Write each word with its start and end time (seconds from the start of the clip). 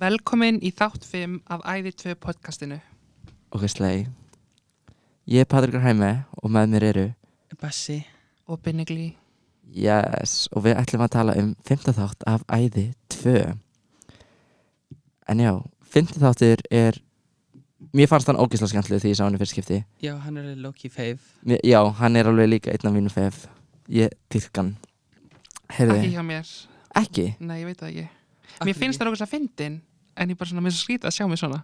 Velkomin 0.00 0.58
í 0.64 0.70
þátt 0.72 1.04
5 1.04 1.40
af 1.52 1.62
Æði 1.68 1.92
2 2.00 2.14
podcastinu. 2.20 2.78
Ok, 3.52 3.66
slei 3.68 4.06
Ég 5.28 5.44
er 5.44 5.48
Patrikur 5.48 5.82
Hæmi 5.84 6.12
og 6.42 6.50
með 6.50 6.70
mér 6.72 6.86
eru 6.88 7.04
Bassi 7.60 7.98
Og 8.48 8.58
Binnigli. 8.64 9.12
Yes, 9.72 10.48
og 10.52 10.64
við 10.66 10.78
ætlum 10.80 11.04
að 11.04 11.12
tala 11.14 11.34
um 11.38 11.52
5. 11.68 11.92
þátt 11.98 12.24
af 12.26 12.44
Æði 12.48 12.86
2 13.12 13.34
En 15.32 15.40
já, 15.44 15.52
5. 15.92 16.16
þáttur 16.24 16.64
er 16.72 16.98
Mér 17.92 18.08
fannst 18.08 18.30
hann 18.30 18.40
ógeðslega 18.40 18.72
skemmtileg 18.72 19.02
því 19.04 19.12
ég 19.12 19.18
sá 19.20 19.24
hann 19.26 19.36
í 19.36 19.42
fyrst 19.42 19.56
skipti 19.56 19.82
Já, 20.02 20.14
hann 20.24 20.40
er 20.40 20.54
Loki 20.56 20.88
fave 20.88 21.20
mér, 21.44 21.60
Já, 21.66 21.82
hann 22.00 22.16
er 22.16 22.30
alveg 22.32 22.48
líka 22.54 22.72
einn 22.72 22.88
af 22.88 22.96
mínu 22.96 23.12
fef 23.12 23.44
Ég 23.92 24.16
dyrkan 24.32 24.74
Ekki 25.68 25.76
Heyrði, 25.78 26.10
hjá 26.16 26.24
mér. 26.24 26.48
ekki 27.00 27.28
Nei, 27.40 27.60
ég 27.62 27.68
veit 27.70 27.80
það 27.80 27.92
ekki. 27.92 28.08
Mér 28.64 28.78
finnst 28.78 29.00
það 29.00 29.10
okkur 29.10 29.22
svo 29.22 29.30
fyndin, 29.30 29.80
en 30.16 30.32
ég 30.32 30.38
bara 30.38 30.50
svona, 30.50 30.64
mér 30.64 30.72
er 30.72 30.76
svo 30.76 30.86
skrítið 30.86 31.10
að 31.10 31.16
sjá 31.16 31.28
mig 31.28 31.40
svona. 31.40 31.62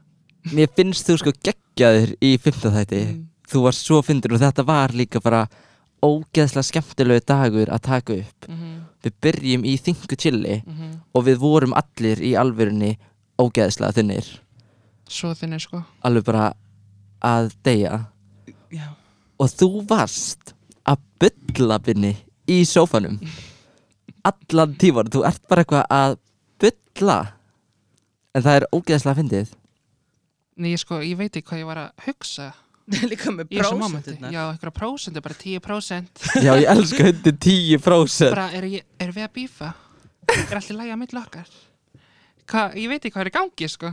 Mér 0.53 0.71
finnst 0.77 1.09
þú 1.09 1.19
sko 1.21 1.33
geggjaður 1.45 2.15
í 2.25 2.37
5. 2.39 2.71
þætti 2.77 3.03
Mm. 3.09 3.25
Þú 3.49 3.63
varst 3.65 3.87
svo 3.87 4.03
fyndur 4.05 4.35
og 4.37 4.41
þetta 4.43 4.65
var 4.69 4.93
líka 4.93 5.23
bara 5.25 5.47
ógeðslega 6.05 6.67
skemmtilegu 6.69 7.25
dagur 7.27 7.71
að 7.73 7.85
taka 7.87 8.19
upp 8.21 8.49
Mm 8.49 8.77
Við 8.99 9.13
byrjum 9.23 9.65
í 9.65 9.77
þingu 9.79 10.17
chilli 10.19 10.63
-hmm. 10.67 10.95
og 11.15 11.25
við 11.25 11.37
vorum 11.39 11.73
allir 11.73 12.19
í 12.19 12.35
alvörunni 12.35 12.99
ógeðslega 13.39 13.95
þunnir 13.95 14.27
Svo 15.09 15.35
þinni, 15.35 15.61
sko. 15.61 15.83
alveg 16.03 16.25
bara 16.25 16.53
að 17.23 17.53
deyja 17.65 18.07
Já, 18.71 18.95
og 19.39 19.49
þú 19.49 19.87
varst 19.89 20.55
að 20.85 20.99
bylla 21.21 21.79
binni 21.79 22.17
í 22.49 22.65
sófanum 22.65 23.21
allan 24.31 24.75
tíman 24.75 25.11
þú 25.11 25.25
ert 25.25 25.49
bara 25.49 25.63
eitthvað 25.63 25.87
að 25.91 26.19
bylla 26.63 27.19
en 28.35 28.45
það 28.45 28.57
er 28.61 28.67
ógeðslega 28.75 29.19
fyndið 29.23 29.55
Nei, 30.59 30.73
ég 30.73 30.81
sko, 30.83 30.99
ég 31.07 31.15
veit 31.21 31.31
ekki 31.39 31.47
hvað 31.53 31.61
ég 31.63 31.69
var 31.69 31.79
að 31.85 32.07
hugsa 32.09 32.49
líka 33.13 33.31
með 33.35 33.51
prósenturnar 33.53 34.33
Já, 34.35 34.41
eitthvað 34.55 34.75
prósentu, 34.79 35.21
bara 35.23 35.37
10%. 35.39 36.27
já 36.43 36.53
ég 36.57 36.67
elska 36.73 37.07
hundi 37.11 37.33
10% 37.45 38.33
bara, 38.35 38.49
er, 38.57 38.67
ég, 38.79 38.87
er 38.99 39.13
við 39.15 39.27
að 39.29 39.33
bífa? 39.39 39.73
Er 40.35 40.59
allt 40.59 40.71
í 40.73 40.77
lægi 40.77 40.93
að 40.95 41.01
milli 41.03 41.21
okkar? 41.21 41.51
Hva, 42.49 42.63
ég 42.81 42.89
veit 42.89 43.03
ekki 43.05 43.13
hvað 43.15 43.27
er 43.27 43.31
í 43.31 43.35
gangi, 43.37 43.69
sko. 43.69 43.91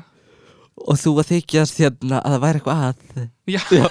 og 0.87 0.97
þú 0.99 1.13
að 1.21 1.29
þykjast 1.33 1.81
hérna 1.83 2.21
að 2.23 2.35
það 2.35 2.43
væri 2.45 2.61
eitthvað 2.61 2.83
að 2.85 2.95
Já. 3.45 3.61
Já. 3.75 3.85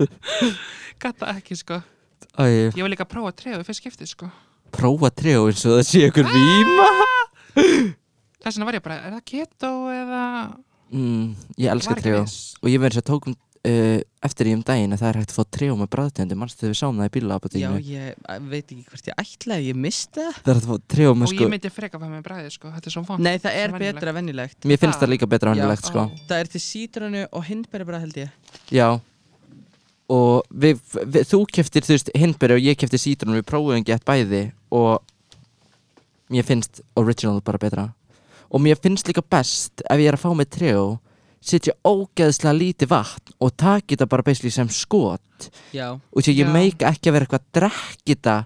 Gata 1.02 1.28
ekki, 1.36 1.56
sko. 1.60 1.78
Æ, 2.40 2.44
Ég 2.72 2.80
var 2.82 2.90
líka 2.92 3.04
að 3.06 3.12
prófa 3.12 3.30
að 3.32 3.38
treða 3.42 3.64
fyrst 3.68 3.82
skiptið, 3.84 4.10
sko. 4.14 4.30
prófa 4.76 5.10
trjó 5.16 5.44
eins 5.48 5.62
og 5.68 5.76
það 5.78 5.86
sé 5.88 6.02
ykkur 6.08 6.26
víma 6.32 6.88
Þess 7.56 8.54
vegna 8.56 8.68
var 8.68 8.78
ég 8.78 8.84
bara, 8.84 9.00
er 9.08 9.16
það 9.16 9.24
keto 9.32 9.72
eða... 9.94 10.22
mm, 10.92 11.26
ég 11.58 11.72
elska 11.72 11.92
Var 11.94 11.98
ekki 12.00 12.08
trjó 12.08 12.22
viss. 12.22 12.38
og 12.62 12.70
ég 12.70 12.82
verður 12.82 13.00
sér 13.00 13.06
tókum 13.10 13.34
uh, 13.66 13.98
eftir 14.26 14.50
í 14.50 14.54
um 14.56 14.62
daginn 14.66 14.94
að 14.94 15.02
það 15.02 15.10
er 15.10 15.18
hægt 15.20 15.32
að 15.32 15.38
fá 15.38 15.44
trjó 15.56 15.76
með 15.80 15.90
bræðtegundu 15.94 16.38
mannstu 16.38 16.62
þegar 16.62 16.74
við 16.74 16.78
sáum 16.80 17.00
það 17.00 17.06
í 17.06 17.08
Já, 17.08 17.14
bílaapotinu 17.16 17.80
ég 17.86 18.06
veit 18.52 18.70
ekki 18.76 18.84
hvert 18.92 19.10
ég 19.10 19.18
ætlaði, 19.24 19.66
ég 19.70 19.80
misti 19.86 20.20
það. 20.20 20.38
Það 20.38 20.52
er 20.52 20.60
hægt 20.60 20.68
að 20.68 20.70
fá 20.70 20.94
trjó 20.94 21.10
með 21.16 21.26
Og 21.26 21.32
sko 21.32 21.42
ég 21.46 21.52
myndi 21.56 21.72
freka 21.72 21.98
að 21.98 22.04
fá 22.04 22.12
með 22.12 22.22
bræði, 22.28 22.52
sko. 22.54 22.72
Þetta 22.76 22.90
er 22.90 22.96
svo 22.96 23.04
vant. 23.08 23.24
Nei, 23.26 23.34
það 23.42 23.58
er 23.64 23.76
betra 23.80 24.14
venjulegt. 24.16 24.58
Mér 24.62 24.80
finnst 24.82 24.96
Það- 24.96 25.02
það 25.06 25.12
líka 25.14 25.30
betra 25.34 25.50
Já, 25.50 25.54
hannulegt 25.56 25.90
sko. 25.90 26.06
Á. 26.06 26.06
Það 26.30 26.38
er 26.38 26.52
til 26.54 26.62
sítrunu 26.62 27.26
og 27.32 27.44
já. 28.70 28.88
Og 30.06 30.46
við, 30.54 30.78
við, 31.02 31.24
þú 31.26 31.40
keftir 31.50 31.82
þú 31.82 31.96
veist 31.96 32.10
hindberi 32.14 32.54
og 32.54 32.62
ég 32.62 32.76
keftir 32.78 33.00
sítrun 33.02 33.34
við 33.34 33.46
prófum 33.48 33.82
gett 33.82 34.04
bæði 34.06 34.52
og 34.70 35.02
mér 36.32 36.46
finnst 36.46 36.82
original 36.98 37.40
bara 37.44 37.60
betra. 37.62 37.88
Og 38.50 38.62
mér 38.62 38.78
finnst 38.82 39.08
líka 39.08 39.22
best 39.22 39.82
ef 39.86 39.98
ég 40.00 40.10
er 40.10 40.18
að 40.18 40.24
fá 40.24 40.30
með 40.34 40.52
trjó 40.56 40.84
setja 41.46 41.74
ógeðslega 41.86 42.56
lítið 42.56 42.90
vatn 42.90 43.34
og 43.42 43.54
taki 43.58 43.94
þetta 43.94 44.08
bara 44.10 44.24
basically 44.26 44.52
sem 44.54 44.70
skot. 44.72 45.50
Já, 45.74 45.94
og 45.94 46.22
því 46.24 46.34
ég 46.34 46.48
Já. 46.48 46.52
meika 46.52 46.90
ekki 46.90 47.10
að 47.10 47.16
vera 47.16 47.26
eitthvað 47.26 47.42
að 47.42 47.58
drekki 47.60 48.16
þetta 48.16 48.36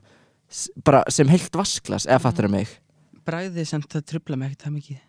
bara 0.84 1.04
sem 1.12 1.30
heilt 1.30 1.54
vasklas 1.56 2.08
eða 2.08 2.24
fattar 2.26 2.48
það 2.48 2.56
mig? 2.56 2.74
Bræðið 3.28 3.70
samt 3.70 3.88
það 3.92 4.06
trubla 4.12 4.36
mig 4.40 4.50
ekkert 4.50 4.66
það 4.66 4.76
mikið. 4.76 5.00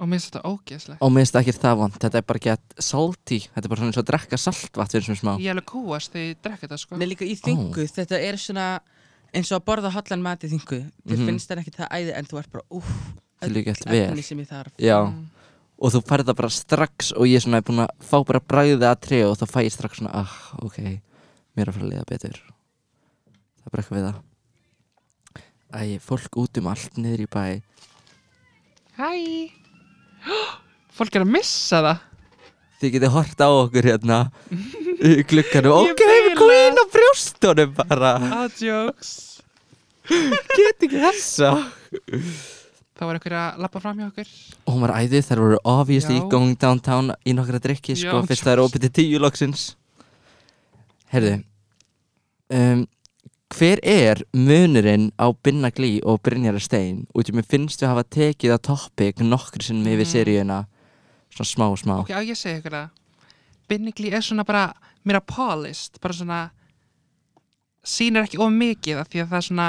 Og 0.00 0.08
mér 0.08 0.16
finnst 0.16 0.30
þetta 0.30 0.50
ógeðslegt. 0.50 1.00
og 1.00 1.10
mér 1.12 1.20
finnst 1.20 1.34
það 1.36 1.42
ekki 1.44 1.60
það 1.60 1.80
vond 1.80 1.98
þetta 2.00 2.18
er 2.20 2.28
bara 2.30 2.44
gett 2.46 2.78
salty 2.80 3.38
þetta 3.40 3.64
er 3.64 3.72
bara 3.72 3.80
svona 3.80 3.90
eins 3.92 4.00
og 4.00 4.04
að 4.04 4.10
drekka 4.10 4.38
saltvatn 4.40 4.92
fyrir 4.94 5.06
svona 5.08 5.20
smá. 5.20 5.32
Ég 5.36 5.50
er 5.50 5.56
alveg 5.56 5.68
kúast 5.70 6.12
þegar 6.12 6.26
ég 6.26 6.40
drekka 6.44 6.66
þetta, 6.66 6.78
sko. 6.80 6.96
Nei, 6.96 7.08
líka 7.10 7.28
í 7.28 7.36
þingu, 7.36 7.86
þetta 7.96 8.20
er 8.20 8.40
svona 8.40 8.66
eins 9.34 9.50
og 9.52 9.60
að 9.60 9.66
borða 9.70 9.90
hotlan 9.94 10.22
mat 10.22 10.42
í 10.44 10.48
þingu 10.52 10.78
Þið 11.06 11.16
Mhm. 11.18 11.26
finnst 11.26 11.48
það 11.50 11.60
ekki 11.64 11.74
það 11.76 11.90
æði 11.98 12.14
en 12.18 12.24
þú 12.30 12.38
ert 12.38 12.50
bara, 12.52 12.64
vel. 13.90 14.10
Efni 14.10 14.22
sem 14.24 14.38
ég 14.38 14.48
þarf 14.48 14.72
Já, 14.78 14.98
Mm. 15.06 15.26
og 15.80 15.92
þú 15.92 16.00
færð 16.06 16.24
það 16.28 16.36
bara 16.36 16.48
strax 16.50 17.12
og 17.16 17.24
ég 17.26 17.36
er 17.36 17.40
svona 17.46 17.62
búin 17.62 17.84
að 17.86 17.90
fá 18.02 18.24
bara 18.26 18.40
bræðið 18.40 18.82
að 18.90 19.00
tré 19.00 19.20
og 19.30 19.36
þá 19.38 19.46
fæ 19.48 19.60
ég 19.64 19.72
strax 19.72 19.98
svona, 19.98 20.10
ah, 20.14 20.32
ok 20.62 20.76
mér 21.56 21.62
er 21.62 21.70
að 21.70 21.74
fara 21.74 21.86
að 21.86 21.92
liða 21.92 22.06
betur 22.06 22.36
það 22.40 23.66
er 23.66 23.70
bara 23.70 23.82
eitthvað 23.82 23.98
við 23.98 24.08
það 24.10 24.22
Æ, 25.70 26.00
fólk 26.02 26.36
út 26.36 26.58
um 26.58 26.66
allt 26.66 26.94
niður 26.98 27.20
í 27.22 27.28
bæ 27.30 27.62
Hæ! 28.98 29.52
Fólk 30.98 31.14
er 31.16 31.22
að 31.24 31.30
missa 31.32 31.78
það. 31.80 32.00
þið 32.80 32.92
getið 32.96 33.12
hort 33.14 33.40
á 33.40 33.48
okkur 33.48 33.86
hérna 33.88 34.18
í 35.06 35.22
glukkanum, 35.24 35.72
Ég 35.86 35.94
ok, 35.94 36.02
við 36.04 36.29
brjóstunum 36.94 37.74
bara 37.76 38.12
Adjokes. 38.44 39.12
get 40.10 40.82
ekki 40.86 41.00
þessa 41.00 41.50
Það 43.00 43.08
var 43.08 43.16
einhver 43.16 43.34
að 43.40 43.60
lappa 43.64 43.80
fram 43.80 43.96
hjá 44.02 44.06
okkur. 44.10 44.30
og 44.66 44.74
hún 44.74 44.82
var 44.84 44.92
æðið, 45.00 45.22
þær 45.30 45.40
voru 45.40 45.58
obviously 45.64 46.18
Já. 46.20 46.28
going 46.28 46.56
downtown 46.60 47.12
í 47.24 47.32
nokkra 47.36 47.60
drikki 47.62 47.94
sko, 47.96 48.20
Já, 48.20 48.26
fyrst 48.28 48.44
það 48.44 48.52
er 48.58 48.62
opið 48.66 48.82
til 48.86 48.92
tíu 48.98 49.20
loksins 49.22 49.62
Herðu 51.12 51.38
um, 52.54 52.86
Hver 53.50 53.80
er 53.82 54.20
munurinn 54.36 55.08
á 55.18 55.26
Binna 55.42 55.72
Glí 55.74 55.96
og 56.06 56.20
Brynjar 56.22 56.60
Stein? 56.62 57.06
Út 57.18 57.26
í 57.26 57.34
mér 57.34 57.48
finnst 57.50 57.80
við 57.82 57.90
hafa 57.90 58.04
tekið 58.06 58.52
á 58.54 58.58
topic 58.62 59.18
nokkur 59.24 59.64
sinnum 59.66 59.88
yfir 59.90 60.06
Mhm. 60.06 60.12
seríuna 60.12 60.58
Svona 61.34 61.48
smá, 61.50 61.66
smá 61.78 61.96
Ok, 62.04 62.10
á 62.14 62.20
ég 62.22 62.36
segi 62.38 62.60
ykkur 62.60 62.74
það. 62.74 62.90
Binnigli 63.70 64.12
er 64.12 64.20
svona 64.22 64.44
bara 64.44 64.72
meira 65.04 65.20
polished, 65.20 65.98
bara 66.02 66.12
svona 66.14 66.50
sýnir 67.86 68.26
ekki 68.26 68.40
of 68.40 68.52
mikið 68.52 69.00
af 69.00 69.08
því 69.10 69.22
að 69.22 69.30
það 69.30 69.40
er 69.40 69.46
svona 69.48 69.68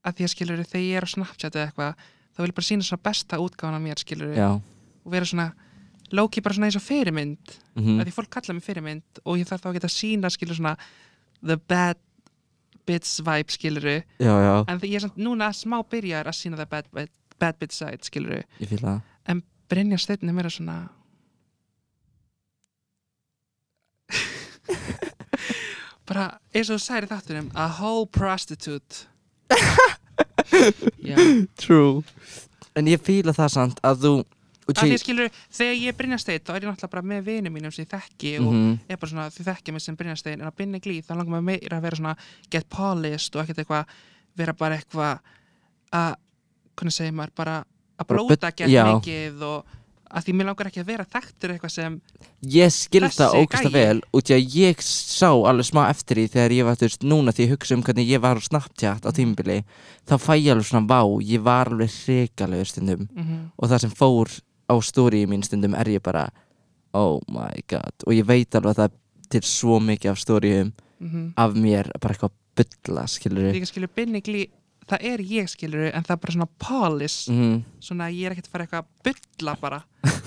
að 0.00 0.16
því 0.16 0.26
að 0.26 0.32
skilur 0.34 0.62
þegar 0.64 0.86
ég 0.86 1.00
er 1.00 1.06
á 1.06 1.14
Snapchat 1.14 1.56
eða 1.56 1.66
eitthvað 1.68 2.04
þá 2.30 2.38
vil 2.40 2.50
ég 2.50 2.58
bara 2.58 2.68
sína 2.68 2.86
svona 2.86 3.06
besta 3.08 3.40
útgáðan 3.42 3.78
af 3.78 3.84
mér 3.84 4.00
skilur 4.00 4.36
Já. 4.36 4.50
Og 5.04 5.12
vera 5.12 5.28
svona 5.28 5.48
Loki 6.10 6.42
bara 6.42 6.56
svona 6.56 6.66
eins 6.70 6.78
og 6.78 6.82
fyrirmynd 6.82 7.56
mm 7.74 7.82
mm. 7.84 8.04
því 8.04 8.14
fólk 8.14 8.30
kalla 8.34 8.54
mig 8.54 8.64
fyrirmynd 8.66 9.22
og 9.24 9.38
ég 9.38 9.46
þarf 9.48 9.62
þá 9.62 9.68
að 9.70 9.76
geta 9.78 9.92
sína 9.94 10.30
skilur 10.30 10.56
svona 10.58 10.76
the 11.42 11.56
bad 11.56 11.96
bits 12.86 13.20
vibe 13.20 13.52
skilur 13.52 13.86
Já, 13.86 14.02
já, 14.18 14.64
en 14.66 14.80
ég 14.82 14.94
er 14.94 15.00
samt 15.00 15.16
núna 15.16 15.52
smá 15.52 15.82
byrjar 15.82 16.26
að 16.26 16.38
sína 16.38 16.56
the 16.56 16.66
bad, 16.66 16.86
bad, 16.92 17.08
bad 17.38 17.58
bit 17.58 17.72
side 17.72 18.02
skilur 18.02 18.42
ég 18.58 18.68
fýla 18.68 19.00
það. 19.00 19.00
Brynja 19.70 19.98
Steinn 20.02 20.26
er 20.26 20.34
meira 20.34 20.50
svona 20.50 20.88
bara 26.10 26.26
eins 26.54 26.70
og 26.70 26.76
þú 26.80 26.82
særi 26.84 27.10
þáttunum 27.10 27.48
a 27.54 27.68
whole 27.78 28.06
prostitute 28.10 29.06
Já, 31.10 31.16
True 31.60 32.02
En 32.78 32.86
ég 32.90 33.00
fýla 33.02 33.32
það 33.34 33.50
samt 33.54 33.80
að 33.86 34.04
þú 34.04 34.12
því 34.70 34.98
skilur, 35.02 35.30
þegar 35.50 35.74
ég 35.80 35.90
er 35.90 35.96
Brynja 35.98 36.18
Steinn 36.22 36.42
þá 36.46 36.50
er 36.54 36.62
ég 36.62 36.68
náttúrulega 36.70 36.92
bara 36.92 37.06
með 37.10 37.24
vinum 37.26 37.54
mínum 37.56 37.72
sem 37.74 37.82
ég 37.82 37.90
þekki 37.90 38.32
og 38.38 38.52
Mhm. 38.54 38.76
er 38.86 38.96
bara 39.02 39.10
svona, 39.10 39.24
þið 39.34 39.48
þekki 39.50 39.72
mig 39.74 39.82
sem 39.82 39.96
Brynja 39.98 40.16
Steinn 40.20 40.40
en 40.40 40.46
á 40.46 40.54
Binni 40.54 40.78
Glí 40.78 41.00
þá 41.02 41.10
langar 41.16 41.32
maður 41.34 41.48
meira 41.48 41.78
að 41.78 41.82
vera 41.82 41.96
svona 41.98 42.16
get 42.50 42.68
polished 42.70 43.34
og 43.34 43.42
ekkert 43.42 43.64
eitthvað 43.64 43.84
vera 44.36 44.52
bara 44.54 44.76
eitthvað 44.78 45.18
að 45.92 46.14
hvernig 46.76 46.94
segir 46.94 47.12
maður, 47.18 47.34
bara 47.34 47.56
að 47.98 48.06
blóta 48.06 48.52
já. 48.70 48.84
mikið 48.86 49.42
og 49.42 49.64
að 50.10 50.26
því 50.26 50.34
mér 50.36 50.48
langar 50.50 50.70
ekki 50.70 50.82
að 50.82 50.90
vera 50.90 51.06
þekktur 51.14 51.54
eitthvað 51.54 51.72
sem 51.74 51.96
Ég 52.50 52.74
skil 52.74 53.02
Þessi 53.04 53.20
það 53.20 53.36
ógæsta 53.40 53.70
gæi. 53.70 53.76
vel 53.76 54.02
út 54.16 54.30
í 54.30 54.36
að 54.36 54.56
ég 54.56 54.84
sá 54.84 55.30
alveg 55.30 55.68
smá 55.68 55.82
eftir 55.88 56.20
því 56.20 56.26
þegar 56.34 56.54
ég 56.56 56.68
var, 56.68 56.78
veist, 56.80 57.06
núna 57.06 57.34
því 57.36 57.46
ég 57.46 57.54
hugsa 57.54 57.76
um 57.76 57.84
hvernig 57.86 58.10
ég 58.10 58.22
var 58.24 58.40
á 58.40 58.42
Snapchat 58.42 59.06
á 59.06 59.10
tímabili 59.14 59.58
þá 60.08 60.14
fæ 60.18 60.32
ég 60.36 60.52
alveg 60.54 60.68
svona 60.68 60.88
vá, 60.90 61.02
ég 61.22 61.44
var 61.46 61.70
alveg 61.70 61.90
hrikalegur 62.02 62.70
stundum. 62.70 63.08
Mm 63.14 63.48
og 63.60 63.68
það 63.68 63.82
sem 63.84 63.90
fór 63.96 64.30
á 64.70 64.74
stóri 64.82 65.26
mín 65.28 65.44
stundum 65.44 65.74
er 65.74 65.88
ég 65.88 66.02
bara 66.02 66.30
oh 66.92 67.20
my 67.28 67.62
god. 67.68 67.94
Og 68.06 68.14
ég 68.14 68.26
veit 68.26 68.54
alveg 68.54 68.76
að 68.76 68.82
það 68.82 68.96
til 69.30 69.42
svo 69.46 69.78
mikið 69.80 70.10
af 70.10 70.18
stórium 70.18 70.72
-hmm. 71.00 71.32
af 71.36 71.54
mér 71.54 71.90
bara 72.00 72.14
eitthvað 72.14 72.36
bylla, 72.56 73.06
skilur 73.06 73.52
líka 73.54 73.68
skilur 73.70 73.90
Binni 73.94 74.20
Glí 74.20 74.46
það 74.90 75.06
er 75.10 75.22
ég 75.30 75.50
skilur 75.50 75.86
en 75.90 76.06
það 76.06 76.14
er 76.16 76.20
bara 76.24 76.36
svona 76.36 76.50
polish. 76.66 77.30
Mm, 77.32 77.56
svona 77.82 78.10
ég 78.12 78.28
er 78.28 78.34
ekkert 78.36 78.50
að 78.50 78.54
fara 78.56 78.66
eitthvað 78.66 78.84
að 78.84 79.10
bylla 79.10 79.56
bara. 79.60 79.82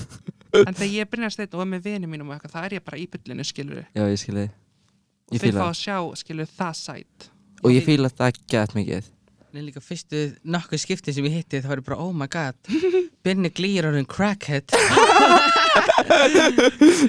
En 0.54 0.76
þegar 0.78 0.92
ég 0.94 1.08
Brynja 1.10 1.32
Steinn 1.34 1.56
og 1.58 1.64
er 1.64 1.70
með 1.72 1.88
vinum 1.88 2.12
mínum 2.14 2.28
og 2.30 2.36
eitthvað 2.36 2.52
það 2.54 2.66
er 2.68 2.74
ég 2.78 2.84
bara 2.86 2.98
í 3.02 3.08
byllinu 3.10 3.46
skilur 3.48 3.80
Já, 3.98 4.04
ég 4.06 4.20
skil 4.22 4.36
þið 4.38 4.52
og 4.54 5.34
Ég 5.34 5.42
fíla 5.42 5.64
fá 5.64 5.70
að 5.72 5.80
sjá 5.80 5.96
skilur 6.22 6.52
það 6.60 6.76
sætt 6.78 7.26
og 7.64 7.72
ég 7.74 7.86
fíla 7.88 8.12
það 8.12 8.38
gett 8.52 8.76
mikið. 8.78 9.08
Nei, 9.54 9.62
líka 9.68 9.82
fyrstu 9.82 10.22
nokkuð 10.50 10.82
skipti 10.82 11.14
sem 11.16 11.26
ég 11.30 11.40
hitti 11.40 11.62
það 11.64 11.72
var 11.74 11.82
ég 11.82 11.88
bara, 11.88 12.00
oh 12.06 12.14
my 12.14 12.30
god 12.30 12.58
Binni 13.26 13.50
glýr 13.54 13.90
orðin 13.90 14.10
crackhead 14.10 14.70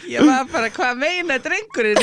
Ég 0.09 0.21
var 0.27 0.47
bara, 0.53 0.71
hvað 0.75 0.97
meina 1.01 1.37
drengurinn? 1.43 2.01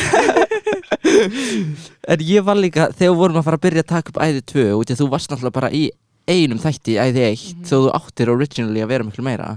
En 2.07 2.23
ég 2.25 2.43
var 2.45 2.57
líka, 2.59 2.89
þegar 2.97 3.17
vorum 3.17 3.39
að 3.41 3.45
fara 3.47 3.57
að 3.59 3.65
byrja 3.65 3.83
að 3.85 3.89
taka 3.91 4.13
upp 4.13 4.19
æði 4.25 4.41
2 4.53 4.65
út 4.79 4.91
í 4.91 4.95
að 4.95 5.01
þú 5.03 5.07
varst 5.13 5.31
náttúrulega 5.31 5.57
bara 5.57 5.71
í 5.75 5.83
einum 6.31 6.61
þætti 6.61 6.95
í 6.95 6.99
æði 7.01 7.23
1 7.27 7.45
Mhm. 7.55 7.63
þegar 7.65 7.83
þú 7.85 7.91
áttir 7.97 8.31
originally 8.35 8.81
að 8.83 8.91
vera 8.93 9.03
miklu 9.07 9.23
meira 9.25 9.49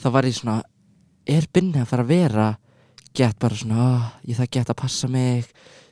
þá 0.00 0.06
var 0.12 0.24
ég 0.28 0.36
svona 0.36 0.56
er 1.26 1.46
Binni 1.52 1.80
að 1.82 1.86
fara 1.90 2.02
að 2.04 2.08
vera 2.12 2.48
gett 3.16 3.38
bara 3.38 3.54
svona, 3.54 3.76
"Ah, 3.76 4.12
ég 4.28 4.36
það 4.36 4.50
gett 4.50 4.68
að 4.70 4.76
passa 4.76 5.08
mig 5.08 5.44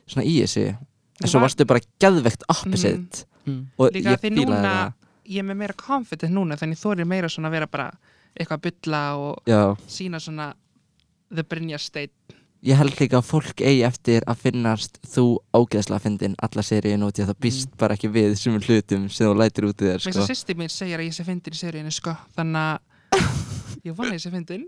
svona 0.07 0.25
í 0.25 0.41
þessu 0.41 0.67
en 0.69 1.27
svo 1.27 1.39
var- 1.39 1.47
varstu 1.49 1.65
bara 1.65 1.79
geðvegt 1.99 2.43
opposite 2.49 3.25
Mm. 3.47 3.65
og 3.77 3.91
Líka 3.93 4.09
ég 4.09 4.19
því 4.19 4.29
fílaði 4.29 4.45
núna 4.45 4.61
það 4.61 4.93
Ég 5.27 5.39
er 5.39 5.43
með 5.43 5.57
meira 5.57 5.73
confident 5.73 6.31
núna 6.33 6.55
Þannig 6.57 6.77
þú 6.77 6.99
er 6.99 7.05
meira 7.05 7.27
svona 7.27 7.47
að 7.47 7.51
vera 7.51 7.67
bara 7.67 7.91
Eitthvað 8.35 8.57
að 8.57 8.65
bylla 8.69 9.03
og 9.21 9.49
Já, 9.49 9.61
sína 9.87 10.19
svona 10.23 10.51
The 11.33 11.43
Brynja 11.47 11.79
State 11.81 12.35
ég 12.65 12.79
held 12.79 12.95
líka 12.97 13.19
að 13.19 13.27
fólk 13.27 13.61
eigi 13.61 13.83
eftir 13.85 14.25
að 14.25 14.39
finnast 14.47 14.97
þú 15.05 15.25
ágeðslega 15.53 16.01
fyndin 16.01 16.37
alla 16.41 16.63
seríun 16.65 17.05
út 17.05 17.19
í 17.19 17.23
að 17.23 17.29
það 17.29 17.41
býst 17.45 17.75
bara 17.77 17.93
ekki 17.97 18.09
við 18.09 18.33
sumum 18.41 18.63
hlutum 18.65 19.05
sem 19.13 19.29
þú 19.29 19.35
lætur 19.37 19.67
út 19.69 19.83
í 19.83 19.89
þér 19.91 19.99
Mér 19.99 20.05
sko. 20.07 20.15
svo 20.17 20.25
sýsti 20.31 20.55
mín 20.57 20.71
segir 20.73 20.97
að 20.97 21.09
ég 21.11 21.13
sé 21.17 21.25
fyndin 21.27 21.53
í 21.53 21.59
seríunni 21.59 21.93
sko. 21.93 22.15
Þannig 22.37 22.63
að 22.65 22.93
Ég 23.85 23.93
vona 23.93 24.15
að 24.15 24.17
ég 24.17 24.23
sé 24.23 24.31
fyndin. 24.33 24.63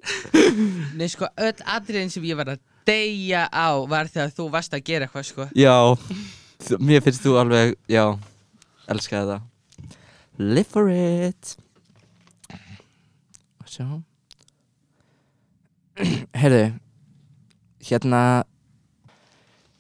Nei, 0.94 1.08
sko, 1.10 1.26
öll 1.42 1.64
atriðin 1.74 2.12
sem 2.14 2.26
ég 2.30 2.38
var 2.38 2.52
að 2.54 2.60
deyja 2.86 3.48
á 3.50 3.74
var 3.90 4.10
þegar 4.14 4.34
þú 4.38 4.46
varst 4.54 4.76
að 4.78 4.84
gera 4.86 5.08
eitthvað, 5.08 5.26
sko. 5.32 5.48
Já, 5.58 5.74
mér 6.78 7.02
finnst 7.02 7.26
þú 7.26 7.34
alveg, 7.42 7.74
já, 7.90 8.04
elskaði 8.94 9.32
það. 9.32 9.96
Live 10.38 10.70
for 10.70 10.94
it 10.94 11.56
Sjá 13.78 13.86
Herðu 16.42 16.64
Hérna 17.88 18.22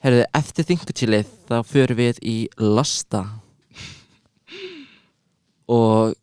Herðu, 0.05 0.23
eftir 0.37 0.65
þingutílið 0.69 1.29
þá 1.49 1.55
förum 1.65 1.97
við 1.97 2.19
í 2.21 2.35
Losta. 2.61 3.23
Og 5.73 6.13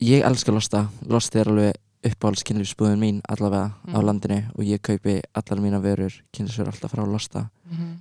ég 0.00 0.22
elska 0.24 0.54
Losta. 0.54 0.84
Losta 1.10 1.40
er 1.42 1.50
alveg 1.50 1.74
uppáhalds 2.08 2.44
kynlífsbúðin 2.46 3.02
mín 3.02 3.18
allavega 3.28 3.74
á 3.90 3.98
Mhm. 3.98 4.06
landinu 4.06 4.38
og 4.54 4.62
ég 4.64 4.80
kaupi 4.80 5.18
allar 5.34 5.60
mína 5.60 5.82
vörur 5.82 6.14
kynlífsvörur 6.32 6.70
alltaf 6.72 6.92
frá 6.94 7.04
Losta. 7.04 7.50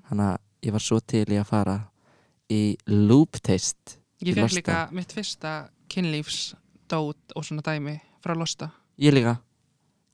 Þannig 0.07 0.27
að 0.29 0.37
ég 0.63 0.71
var 0.71 0.79
svo 0.85 0.99
til 1.01 1.25
í 1.25 1.41
að 1.41 1.45
fara 1.49 1.77
í 2.49 2.77
loop 2.87 3.41
taste 3.41 3.97
Ég 4.21 4.35
fekk 4.37 4.53
líka 4.61 4.91
mitt 4.93 5.11
fyrsta 5.11 5.69
kynlífsdót 5.89 7.33
og 7.35 7.43
svona 7.43 7.61
dæmi 7.65 7.99
frá 8.23 8.37
Losta 8.37 8.69
Ég 8.97 9.13
líka. 9.13 9.37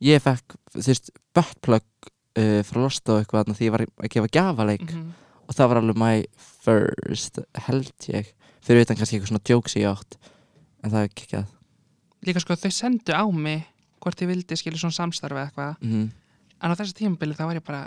Ég 0.04 0.24
fekk, 0.24 0.56
þú 0.76 0.86
veist, 0.90 1.12
buttplug 1.36 1.86
uh, 2.10 2.62
frá 2.68 2.80
Losta 2.82 3.16
og 3.16 3.22
eitthvað 3.22 3.44
þarna 3.44 3.58
því 3.60 3.68
ég 3.68 3.76
var 3.76 3.86
að 3.88 4.14
gefa 4.16 4.34
gjafaleik. 4.38 4.88
Mhm. 4.90 5.12
og 5.44 5.56
það 5.58 5.68
var 5.70 5.78
alveg 5.82 5.98
my 6.00 6.26
first, 6.64 7.40
held 7.68 8.06
ég 8.08 8.30
fyrir 8.64 8.86
utan 8.86 8.96
kannski 8.96 9.18
eitthvað 9.18 9.32
svona 9.34 9.50
jokes 9.50 9.76
ég 9.76 9.90
átt. 9.92 10.16
En 10.84 10.92
það 10.92 11.04
er 11.04 11.10
kikkað. 11.20 11.50
Líka 12.24 12.40
sko 12.40 12.56
þau 12.56 12.72
sendu 12.72 13.12
á 13.12 13.28
mig 13.28 13.66
hvort 14.00 14.22
ég 14.24 14.30
vildi 14.32 14.56
skilja 14.56 14.80
svona 14.80 14.96
samstarfi 14.96 15.36
eða 15.36 15.50
eitthvað. 15.50 15.76
Mm 15.84 16.12
en 16.64 16.72
á 16.72 16.80
þessu 16.80 16.96
tímabili 16.98 17.36
þá 17.36 17.44
var 17.50 17.60
ég 17.60 17.66
bara 17.66 17.82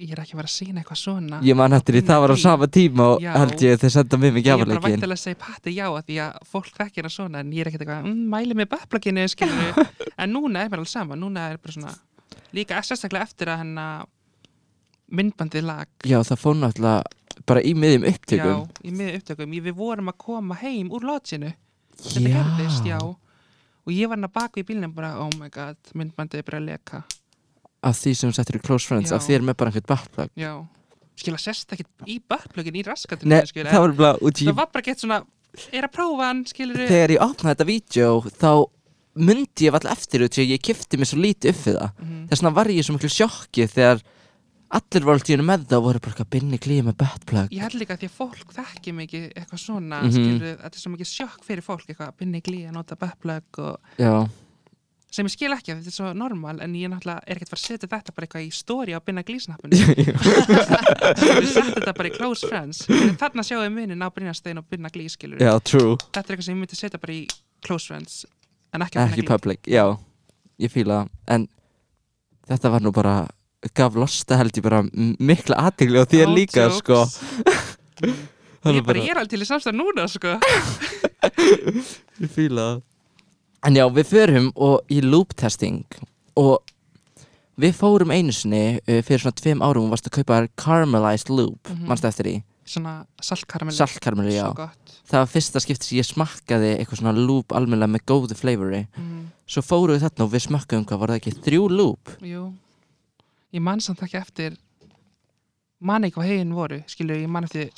ég 0.00 0.12
er 0.14 0.22
ekki 0.22 0.34
að 0.34 0.40
vera 0.40 0.48
að 0.50 0.54
sína 0.54 0.80
eitthvað 0.80 1.00
svona. 1.00 1.40
Ég 1.44 1.58
man 1.58 1.76
eftir 1.76 1.96
því 1.96 2.02
það 2.08 2.22
var 2.24 2.32
á 2.32 2.36
sama 2.40 2.68
tíma 2.72 3.06
og 3.14 3.24
Já. 3.24 3.30
held 3.36 3.64
ég 3.66 3.80
þeir 3.82 3.92
senda 3.94 4.20
mig 4.20 4.32
með 4.34 4.40
ég 4.40 4.52
er 4.52 4.60
bara 4.62 4.64
gjafaleikin 4.64 4.94
væntilega 4.96 5.18
að 5.18 5.24
segja 5.24 5.40
patti 5.44 5.74
já 5.76 5.84
að 5.88 6.00
því 6.08 6.16
að 6.24 6.38
fólk 6.52 6.70
þekkir 6.78 7.08
það 7.08 7.14
svona 7.16 7.42
en 7.42 7.52
ég 7.52 7.60
er 7.60 7.70
ekkert 7.70 7.84
eitthvað 7.84 8.08
mm, 8.08 8.22
mæli 8.34 8.56
með 8.56 8.70
bæplaginu 8.74 9.26
en 10.24 10.34
núna 10.34 10.64
er 10.64 10.72
mér 10.72 10.80
alveg 10.80 10.92
sama 10.92 11.18
núna 11.20 11.50
er 11.52 11.60
bara 11.60 11.76
svona 11.76 11.94
líka 12.56 12.82
sérstaklega 12.86 13.28
eftir 13.28 13.52
að 13.52 13.62
hennar 13.64 14.08
myndbandið 15.10 15.66
lag 15.68 16.06
Já, 16.06 16.18
það 16.24 16.42
fór 16.44 16.60
náttúrulega 16.60 17.44
bara 17.48 17.62
í 17.64 17.74
miðjum 17.76 18.06
já, 18.06 18.14
upptökum 18.14 18.66
í 18.84 18.92
miður 18.94 19.20
upptökum. 19.20 19.56
Ég, 19.56 19.64
við 19.68 19.78
vorum 19.78 20.12
að 20.12 20.20
koma 20.24 20.58
heim 20.60 20.90
úr 20.94 21.06
lótsinu 21.08 21.52
þetta 22.00 22.22
gerðist, 22.26 22.86
já. 22.88 22.98
Og 23.00 23.92
ég 23.92 24.08
var 24.08 24.16
hann 24.18 24.28
að 24.28 24.36
baka 24.36 24.60
í 24.60 24.66
bílnum 24.66 24.92
bara 24.96 25.16
oh 25.20 25.32
my 25.40 25.48
god, 25.52 25.78
myndbandið 25.96 26.42
er 26.42 26.46
bara 26.46 26.60
að 26.60 26.68
leka 26.68 27.02
Af 27.82 27.96
því 27.96 28.12
sem 28.18 28.32
settir 28.36 28.58
í 28.58 28.62
close 28.62 28.86
friends 28.86 29.10
Já. 29.10 29.16
af 29.16 29.24
þér 29.24 29.40
með 29.48 29.56
bara 29.56 29.70
einhvern 29.70 29.88
buttplug. 29.88 30.30
Já, 30.36 30.52
skil 31.16 31.32
að 31.34 31.40
sérst 31.46 31.72
ekki 31.72 31.86
í 32.06 32.18
bæplagin 32.28 32.76
í 32.76 32.82
raskatinu 32.84 33.28
Nei, 33.32 33.46
skil, 33.48 33.64
það 33.64 33.80
var 33.86 33.94
bara 34.02 34.18
út 34.20 34.40
í 34.42 34.48
það 34.50 34.58
var 34.60 34.68
bara 34.72 34.82
gett 34.90 35.00
svona 35.00 35.22
er 35.72 35.86
að 35.88 35.92
prófa 35.96 36.28
hann, 36.28 36.44
skilur 36.46 36.86
þegar 36.86 37.10
ég 37.16 37.24
opnaði 37.24 37.54
þetta 37.56 37.68
vídeo 37.70 38.10
þá 38.38 38.50
myndi 39.20 39.66
ég 39.66 39.74
alltaf 39.74 39.96
eftir 39.96 40.22
því 40.28 40.44
að 40.44 40.52
ég 40.54 40.62
kifti 40.62 40.96
mig 41.00 41.08
svo 41.10 41.18
lítið 41.18 41.50
upp 41.50 41.62
við 41.66 41.76
það. 41.80 41.90
Mhm. 41.98 42.20
þess 42.30 42.40
vegna 42.44 42.54
var 42.60 42.66
ég 42.70 42.78
í 42.78 42.84
svo 42.86 42.94
miklu 42.94 43.10
sjokki 43.10 43.66
þegar 43.72 44.02
allir 44.70 45.02
voru 45.08 45.18
tíðinu 45.26 45.42
með 45.48 45.64
það 45.66 45.76
og 45.80 45.84
voru 45.88 46.00
bara 46.04 46.12
eitthvað 46.14 46.30
binni 46.30 46.58
klíði 46.62 46.84
með 46.86 46.96
buttplug? 47.00 47.48
Ég 47.50 47.64
held 47.64 47.74
líka 47.80 47.96
að 47.96 48.04
því 48.04 48.08
að 48.12 48.18
fólk 48.20 48.52
þekki 48.54 48.92
mikið 49.00 49.24
eitthvað 49.34 49.58
svona, 49.64 49.98
Mhm. 50.04 50.12
skilur, 50.14 50.56
þetta 50.62 50.76
er 50.76 50.84
svo 50.84 50.92
mikið 50.94 51.10
sjokk 51.10 51.42
fyrir 51.44 51.64
fólk, 51.66 51.86
eitthvað, 51.88 52.12
binni 52.20 52.40
glí 52.40 52.60
að 52.68 52.72
nota 52.78 52.94
buttplug 52.94 53.58
og 53.58 53.80
Já, 53.98 54.28
sem 55.10 55.26
ég 55.26 55.32
skil 55.34 55.50
ekki 55.54 55.72
að 55.72 55.80
þetta 55.80 55.90
er 55.90 55.94
svo 55.96 56.10
normal 56.14 56.60
en 56.62 56.74
ég 56.78 56.90
náttúrulega 56.92 57.24
er 57.26 57.38
ekkert 57.38 57.50
fara 57.50 57.60
að 57.60 57.64
setja 57.66 57.88
þetta 57.90 58.14
bara 58.14 58.28
eitthvað 58.28 58.44
í 58.46 58.50
story 58.54 58.94
á 58.94 59.00
binna 59.02 59.24
glísnappinu 59.26 59.80
við 61.40 61.48
setja 61.50 61.64
þetta 61.74 61.94
bara 61.98 62.10
í 62.10 62.12
close 62.14 62.46
friends. 62.46 62.84
En 62.94 63.16
þarna 63.18 63.44
sjáum 63.46 63.64
við 63.64 63.72
munin 63.74 64.06
á 64.06 64.08
Brynjarstein 64.14 64.60
og 64.62 64.68
binna 64.70 64.92
glí, 64.94 65.08
skilur 65.10 65.42
já, 65.42 65.50
true. 65.66 65.96
Þetta 66.06 66.22
er 66.22 66.36
eitthvað 66.36 66.46
sem 66.46 66.54
ég 66.54 66.60
myndi 66.62 66.78
setja 66.78 67.02
bara 67.02 67.16
í 67.16 67.24
close 67.66 67.90
friends 67.90 68.22
en 68.70 68.86
ekki 68.86 68.98
á 68.98 69.02
Ekki 69.02 69.10
binna 69.10 69.18
glí 69.18 69.26
public, 69.32 69.66
já. 69.66 69.84
Ég 70.60 70.74
það. 70.76 71.10
En 71.34 71.48
þetta 72.50 72.72
var 72.76 72.84
nú 72.84 72.94
bara 72.94 73.14
gaf 73.76 73.96
losta 73.98 74.38
held 74.40 74.56
ég 74.56 74.64
bara 74.64 74.84
mikla 75.20 75.58
aðtegli 75.66 76.00
á 76.00 76.04
þér 76.08 76.30
No 76.30 76.36
líka 76.38 76.68
sko. 76.78 77.02
Ég, 78.00 78.14
var 78.64 78.86
bara, 78.86 79.02
ég 79.02 79.10
er 79.12 79.20
alveg 79.20 79.34
til 79.34 79.42
í 79.42 79.48
samstæð 79.48 79.76
núna 79.76 80.06
sko. 80.10 80.38
Ég 82.20 82.30
fíla 82.32 82.62
það 82.62 82.78
En 83.66 83.74
já, 83.76 83.84
við 83.92 84.06
förum 84.08 84.52
og 84.56 84.86
í 84.88 85.00
loop 85.04 85.34
testing 85.36 85.82
og 86.40 86.62
við 87.60 87.74
fórum 87.76 88.10
einu 88.14 88.32
sinni 88.32 88.78
uh, 88.80 89.00
fyrir 89.04 89.20
svona 89.20 89.36
tveim 89.36 89.60
árum 89.66 89.84
og 89.88 89.92
varst 89.92 90.06
að 90.08 90.14
kaupa 90.20 90.38
caramelized 90.56 91.28
loop, 91.28 91.58
mm 91.68 91.76
Mhm. 91.76 91.88
mannstu 91.90 92.08
eftir 92.08 92.24
því? 92.30 92.36
Svona 92.70 92.94
saltkaramell 93.20 93.74
saltkarmeli, 93.74 94.32
já. 94.36 94.46
Svo 94.46 94.54
gott. 94.54 94.92
Það 95.10 95.18
var 95.18 95.26
fyrsta 95.26 95.60
skipti 95.60 95.84
sem 95.90 95.98
ég 95.98 96.06
smakkaði 96.06 96.70
eitthvað 96.78 97.00
svona 97.00 97.12
loop 97.26 97.52
almennilega 97.52 97.90
með 97.96 98.04
góðu 98.06 98.36
flavori. 98.38 98.86
Mm, 98.96 99.24
svo 99.46 99.60
fórum 99.66 99.96
við 99.98 100.04
þarna 100.06 100.24
og 100.24 100.30
við 100.30 100.44
smakkaðum 100.46 100.84
hvað 100.86 100.98
var 101.00 101.08
það 101.08 101.18
ekki 101.20 101.32
þrjú 101.42 101.68
loop? 101.70 102.12
Jú. 102.22 102.52
Ég 103.52 103.60
man 103.60 103.80
samt 103.80 104.00
ekki 104.06 104.16
eftir 104.22 104.56
man 105.80 106.04
ekki 106.04 106.14
hvað 106.20 106.28
heginn 106.30 106.54
voru 106.54 106.82
skilur 106.86 107.16
ég 107.16 107.28
man 107.28 107.44
eftir 107.44 107.70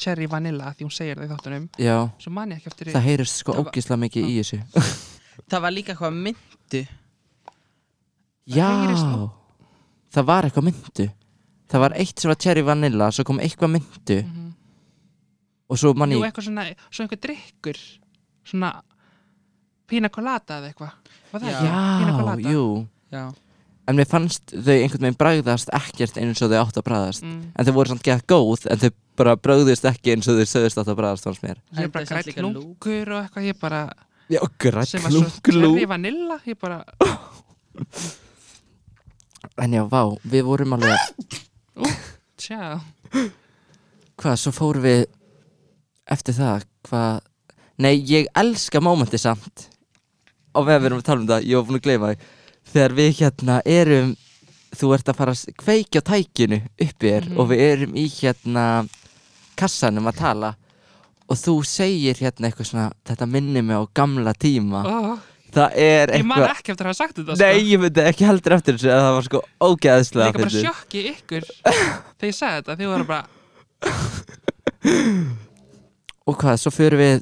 cherry 0.00 0.26
vanilla 0.26 0.72
því 0.72 0.86
hún 0.86 0.94
segir 0.96 1.16
það 1.20 1.26
í 1.28 1.32
þáttunum. 1.34 1.68
Já, 1.78 1.96
svo 2.18 2.30
man 2.32 2.50
ég 2.54 2.56
ekki 2.62 2.70
eftir 2.72 2.92
það 2.94 3.04
heyrist 3.10 3.36
sko 3.42 3.52
ógislega 3.60 4.00
mikið 4.06 4.24
í 4.24 4.38
þessu 4.40 4.62
Það 5.48 5.62
var 5.64 5.74
líka 5.74 5.94
eitthvað 5.94 6.18
myndu 6.26 6.82
já, 8.50 8.68
það 10.14 10.26
var 10.26 10.48
eitthvað 10.48 10.66
myndu 10.68 11.08
það 11.70 11.84
var 11.84 11.96
eitt 12.02 12.18
sem 12.22 12.30
var 12.32 12.40
cherry 12.42 12.64
vanilla 12.66 13.10
svo 13.14 13.24
kom 13.28 13.38
eitthvað 13.42 13.74
myndu 13.76 14.20
Mhm. 14.24 14.48
og 15.70 15.78
svo 15.78 15.94
manni 15.94 16.16
jú 16.18 16.24
eitthvað 16.26 16.48
svona 16.48 16.64
svo 16.90 17.04
einhver 17.04 17.20
drikkur 17.26 17.78
svona 18.44 18.72
pina 19.86 20.08
colada 20.08 20.58
eða 20.60 20.72
eitthvað 20.72 20.92
var 21.32 21.40
það 21.40 21.50
Já. 21.50 21.60
ekki? 21.60 21.70
Já, 22.06 22.16
colada 22.18 22.50
jú 22.50 22.66
Já 23.12 23.24
en 23.90 23.96
mér 23.98 24.06
fannst 24.06 24.52
þau 24.54 24.74
einhvern 24.76 25.02
veginn 25.02 25.18
bragðast 25.18 25.70
ekkert 25.74 26.18
eins 26.20 26.42
og 26.44 26.50
þau 26.52 26.60
átt 26.62 26.76
að 26.78 26.84
bragðast 26.86 27.24
mm. 27.26 27.40
en 27.58 27.66
þau 27.66 27.72
voru 27.74 27.90
samt 27.90 28.04
gett 28.06 28.26
góð 28.30 28.66
en 28.70 28.78
þau 28.78 28.90
bara 29.18 29.36
bragðist 29.36 29.86
ekki 29.88 30.12
eins 30.14 30.28
og 30.30 30.38
þau 30.38 30.46
sögðust 30.46 30.78
átt 30.78 30.90
að 30.92 30.98
bragðast 31.00 31.26
fannst 31.26 31.42
mér 31.42 31.58
ég 31.74 31.88
er 31.88 31.90
bara 31.90 32.04
er 32.04 32.10
grætt 32.12 32.28
líka 32.30 32.44
lúk. 32.44 32.54
lungur 32.60 33.10
og 33.16 33.24
eitthvað 33.24 33.48
ég 33.48 33.58
bara 33.58 33.80
já, 34.30 34.40
grætt 34.62 34.88
sem 34.88 35.02
var 35.04 35.10
svo 35.14 35.24
klunglú 35.42 35.72
cherry 35.74 35.86
vanilla 35.90 36.36
ég 36.46 36.58
bara 36.60 36.84
en 39.60 39.72
já, 39.74 39.82
vá, 39.88 40.02
við 40.24 40.44
vorum 40.48 40.74
alveg 40.76 41.40
tjá. 42.40 42.80
Hvað, 44.20 44.36
svo 44.40 44.52
fórum 44.52 44.84
við 44.84 45.02
eftir 46.12 46.36
það, 46.36 46.64
hvað 46.88 47.20
nei, 47.80 47.94
ég 48.08 48.28
elska 48.36 48.80
mómenti 48.84 49.20
samt. 49.20 49.66
Og 50.56 50.66
við 50.66 50.86
erum 50.88 51.00
að 51.00 51.06
tala 51.06 51.22
um 51.22 51.28
það, 51.30 51.46
ég 51.48 51.56
var 51.60 51.66
búin 51.68 51.78
að 51.80 51.84
gleyma 51.86 52.10
því. 52.10 52.30
Þegar 52.70 52.94
við 52.98 53.10
hérna 53.20 53.58
erum 53.64 54.10
þú 54.80 54.90
ert 54.96 55.08
að 55.12 55.18
fara 55.20 55.34
að 55.36 55.54
kveikja 55.64 56.02
á 56.04 56.08
tækinu 56.10 56.58
uppi 56.76 57.06
þér 57.10 57.28
Mhm. 57.30 57.38
og 57.40 57.48
við 57.50 57.60
erum 57.66 57.94
í 57.96 58.06
hérna 58.08 58.64
kassanum 59.56 60.06
að 60.10 60.18
tala 60.20 60.50
og 61.30 61.38
þú 61.38 61.54
segir 61.66 62.18
hérna 62.18 62.48
eitthvað 62.48 62.70
svona 62.72 62.86
þetta 63.06 63.26
minnir 63.30 63.62
mig 63.66 63.76
á 63.78 63.84
gamla 63.94 64.32
tíma. 64.34 64.80
Oh, 64.82 65.18
það 65.54 65.76
er 65.82 66.14
ég 66.18 66.26
man 66.26 66.40
eitthvað 66.42 66.56
ekki 66.56 66.72
eftir 66.74 66.84
að 66.86 66.90
hafa 66.90 66.98
sagt 67.00 67.20
þetta 67.20 67.36
Nei, 67.38 67.56
sko. 67.60 67.66
ég 67.70 67.82
myndi 67.84 68.00
ekki 68.10 68.28
heldur 68.28 68.56
eftir 68.56 68.78
þessu 68.78 68.90
að 68.94 69.04
það 69.04 69.14
var 69.16 69.24
sko 69.28 69.42
ógeðslega 69.66 70.28
líka 70.30 70.42
bara 70.44 70.54
sjokki 70.54 71.00
ykkur 71.14 71.44
þegar 71.50 72.28
ég 72.30 72.36
sagði 72.38 72.56
þetta, 72.60 72.72
þið 72.80 72.88
voru 72.94 73.06
bara 73.10 73.24
Og 76.30 76.36
hvað, 76.38 76.60
svo 76.62 76.70
fyrir 76.70 77.00
við 77.00 77.16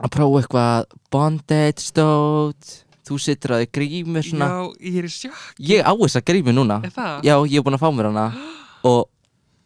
að 0.00 0.12
prófa 0.12 0.40
eitthvað 0.42 0.96
bondage 1.12 1.84
stót. 1.84 2.74
Þú 3.08 3.16
sittur 3.22 3.54
að 3.56 3.62
þið 3.64 3.70
grímur 3.74 4.24
svona. 4.26 4.48
Já, 4.50 4.58
ég 4.86 4.98
er 5.00 5.06
í 5.08 5.12
sjokk 5.14 5.62
ég 5.70 5.80
á 5.82 5.92
þessa 6.02 6.20
grímu 6.26 6.52
núna. 6.54 6.76
Já, 7.24 7.34
ég 7.48 7.56
er 7.58 7.64
búin 7.64 7.78
að 7.78 7.82
fá 7.82 7.90
mér 7.94 8.10
hana. 8.10 8.26
Og 8.90 9.08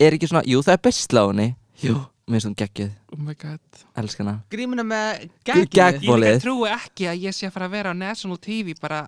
er 0.00 0.16
ekki 0.16 0.30
svona, 0.30 0.44
jú 0.48 0.62
það 0.64 0.78
er 0.78 1.18
henni 1.18 1.48
jú, 1.82 1.98
mér 2.24 2.40
finnst 2.40 2.48
hún 2.48 2.56
geggjuð, 2.58 2.94
Oh 3.12 3.20
my 3.20 3.34
god. 3.38 3.82
Elskana 4.00 4.38
Grímuna 4.52 4.84
með 4.86 5.28
gaggið 5.44 5.76
Ég 5.76 6.08
líka 6.08 6.38
trúi 6.44 6.70
ekki 6.72 7.10
að 7.10 7.26
ég 7.26 7.36
sé 7.36 7.48
að 7.48 7.54
fara 7.58 7.68
að 7.68 7.76
vera 7.76 7.92
á 7.92 7.94
National 8.00 8.40
TV 8.40 8.74
bara 8.80 9.02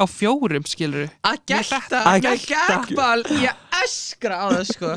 á 0.00 0.04
fjórum 0.10 0.66
skilur 0.66 1.08
Að 1.22 1.38
gætta 1.52 2.02
Að 2.10 2.26
gaggball 2.48 3.24
Ég 3.38 3.62
öskra 3.84 4.42
á 4.42 4.46
það 4.50 4.66
sko. 4.72 4.90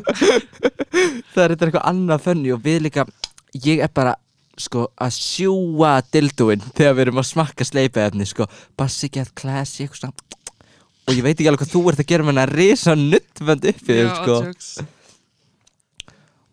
Það 1.34 1.44
er 1.44 1.54
þetta 1.54 1.68
eitthvað 1.68 1.88
annað 1.92 2.26
fönni 2.26 2.54
og 2.56 2.64
við 2.66 2.86
líka 2.88 3.06
ég 3.64 3.84
er 3.86 3.92
bara 3.94 4.16
sko 4.60 4.88
að 5.02 5.16
sjúa 5.18 5.96
dildúin 6.14 6.62
þegar 6.74 6.98
við 6.98 7.04
erum 7.08 7.22
að 7.22 7.30
smakka 7.32 7.66
sleipaefni 7.66 8.28
sko, 8.30 8.46
bassi 8.78 9.10
get 9.14 9.32
classy 9.38 9.88
eitthvað 9.88 10.14
og 11.04 11.18
ég 11.18 11.24
veit 11.26 11.36
ekki 11.36 11.50
alveg 11.50 11.64
hvað 11.64 11.74
þú 11.74 11.82
ert 11.92 12.04
að 12.04 12.10
gera 12.12 12.26
með 12.26 12.34
hennar 12.34 12.54
risa 12.54 12.94
nuttvönd 12.96 13.66
upp 13.72 13.82
í 13.82 13.98
þér 13.98 14.12
sko. 14.20 14.38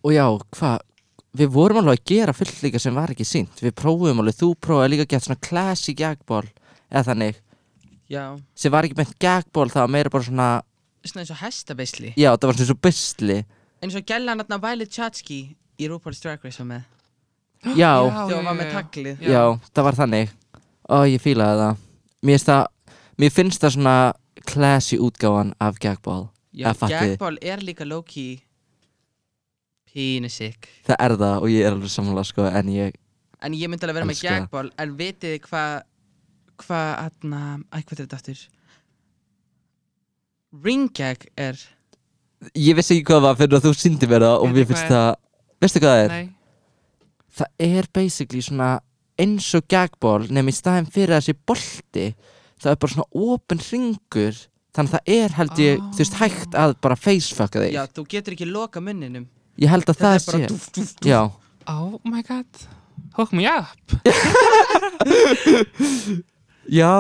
Og 0.05 0.15
já, 0.15 0.25
hvað 0.57 0.79
við 1.41 1.53
vorum 1.55 1.81
alveg 1.83 2.01
að 2.01 2.11
gera 2.11 2.35
fullt 2.35 2.63
líka 2.65 2.81
sem 2.83 2.97
var 2.97 3.13
ekki 3.13 3.27
sínt 3.29 3.61
við 3.63 3.77
prófum 3.79 4.23
alveg, 4.23 4.39
þú 4.41 4.55
prófaði 4.59 4.95
líka 4.95 5.07
að 5.07 5.13
geta 5.15 5.29
svona 5.29 5.45
classy 5.47 5.95
gagball 5.99 6.49
eða 6.91 7.07
þannig, 7.13 7.39
Já, 8.11 8.25
sem 8.59 8.73
var 8.75 8.89
ekki 8.89 8.99
meint 8.99 9.15
gagball 9.23 9.71
það 9.71 9.85
var 9.85 9.93
meira 9.95 10.11
bara 10.11 10.27
svona, 10.27 10.49
svona 11.07 11.23
eins 11.23 11.31
og 11.31 11.39
hestabeisli. 11.45 12.15
Já 12.19 12.33
það 12.35 12.49
var 12.51 12.59
svona 12.59 12.71
svo 12.73 12.79
bysli 12.83 13.39
eins 13.81 13.97
og 13.97 14.05
gælan 14.07 14.43
hann 14.43 14.63
Violet 14.63 14.91
Chachki 14.93 15.41
í 15.81 15.89
RuPaul's 15.89 16.21
Drag 16.21 16.43
Race 16.45 16.61
var 16.61 16.69
með. 16.69 16.83
Já, 17.77 17.77
Já, 17.77 17.93
þegar 18.27 18.37
hún 18.37 18.49
var 18.49 18.59
með 18.59 18.67
já. 18.67 18.73
taglið. 18.75 19.23
Já, 19.25 19.43
það 19.75 19.87
var 19.87 19.99
þannig. 19.99 20.35
Og 20.91 21.07
ég 21.09 21.23
fílaði 21.23 21.61
það. 21.61 21.81
Mér 22.29 22.43
það, 22.45 22.63
mér 23.21 23.33
finnst 23.37 23.65
það 23.65 23.75
svona 23.77 23.97
classy 24.51 24.99
útgáfan 25.01 25.55
af 25.61 25.81
gagball 25.81 26.29
Já, 26.53 26.73
gagball 26.75 27.39
er 27.41 27.63
líka 27.65 27.87
low-key 27.87 28.41
pínu 29.93 30.31
sick. 30.33 30.69
Það 30.87 30.97
er 31.07 31.15
það 31.21 31.37
og 31.45 31.51
ég 31.53 31.67
er 31.67 31.75
alveg 31.77 31.93
sammála 31.93 32.25
sko 32.29 32.47
en 32.51 32.73
ég, 32.75 32.97
En 33.41 33.55
ég 33.57 33.71
myndi 33.73 33.87
alveg 33.87 33.97
vera 33.97 34.09
með 34.09 34.19
Elska 34.19 34.33
gagball 34.37 34.71
En 34.79 34.91
vitið 34.99 35.37
þið 35.37 35.45
hvað 35.49 35.79
Hvað, 36.61 36.89
aðna, 37.07 37.39
æ, 37.73 37.77
hvað 37.89 37.93
er 37.95 38.01
þetta 38.05 38.17
aftur? 38.19 38.41
Ring 40.65 40.91
gag 40.93 41.23
er. 41.41 41.57
Ég 42.57 42.77
vissi 42.77 42.97
ekki 42.99 43.07
hvað 43.09 43.21
það 43.21 43.25
var 43.27 43.39
fyrir 43.41 43.57
að 43.59 43.65
þú 43.69 43.73
syndi 43.81 44.09
mér 44.11 44.25
það 44.27 44.35
og 44.37 44.47
Veit 44.51 44.57
mér 44.59 44.69
finnst 44.71 44.85
hvað? 44.85 44.93
það, 44.93 45.57
veistu 45.65 45.83
hvað 45.85 45.95
það 45.97 46.03
er? 46.05 46.13
Nei, 46.13 46.29
það 47.41 47.65
er 47.79 47.89
basically 47.97 48.45
svona 48.45 48.69
eins 49.21 49.49
og 49.59 49.67
gagball 49.73 50.29
nefnir 50.29 50.53
í 50.55 50.59
staðin 50.61 50.89
fyrir 50.93 51.17
þessi 51.19 51.35
bolti 51.49 52.07
það 52.61 52.71
er 52.75 52.79
bara 52.85 52.95
svona 52.95 53.25
open 53.25 53.61
ringur 53.71 54.41
þannig 54.77 54.93
að 54.93 54.95
það 54.97 55.13
er 55.17 55.37
held 55.41 55.61
ég, 55.65 55.85
þú 55.97 56.03
veist, 56.05 56.17
hægt 56.21 56.57
að 56.61 56.77
bara 56.85 56.97
facefucka 56.97 57.65
þig. 57.65 57.75
Já, 57.77 57.83
þú 57.97 58.05
getur 58.13 58.37
ekki 58.37 58.49
loka 58.53 58.85
munninum 58.85 59.29
ég 59.61 59.69
held 59.73 59.89
að 59.93 59.99
það 60.01 60.19
bara 60.27 60.39
sé 60.39 60.51
dúf, 60.51 60.67
dúf, 60.77 60.93
dúf. 61.01 61.09
Já, 61.11 61.21
oh 61.71 62.01
my 62.05 62.23
god. 62.27 62.67
Hook 63.17 63.33
me 63.35 63.47
up. 63.51 63.75
Já, 66.71 66.91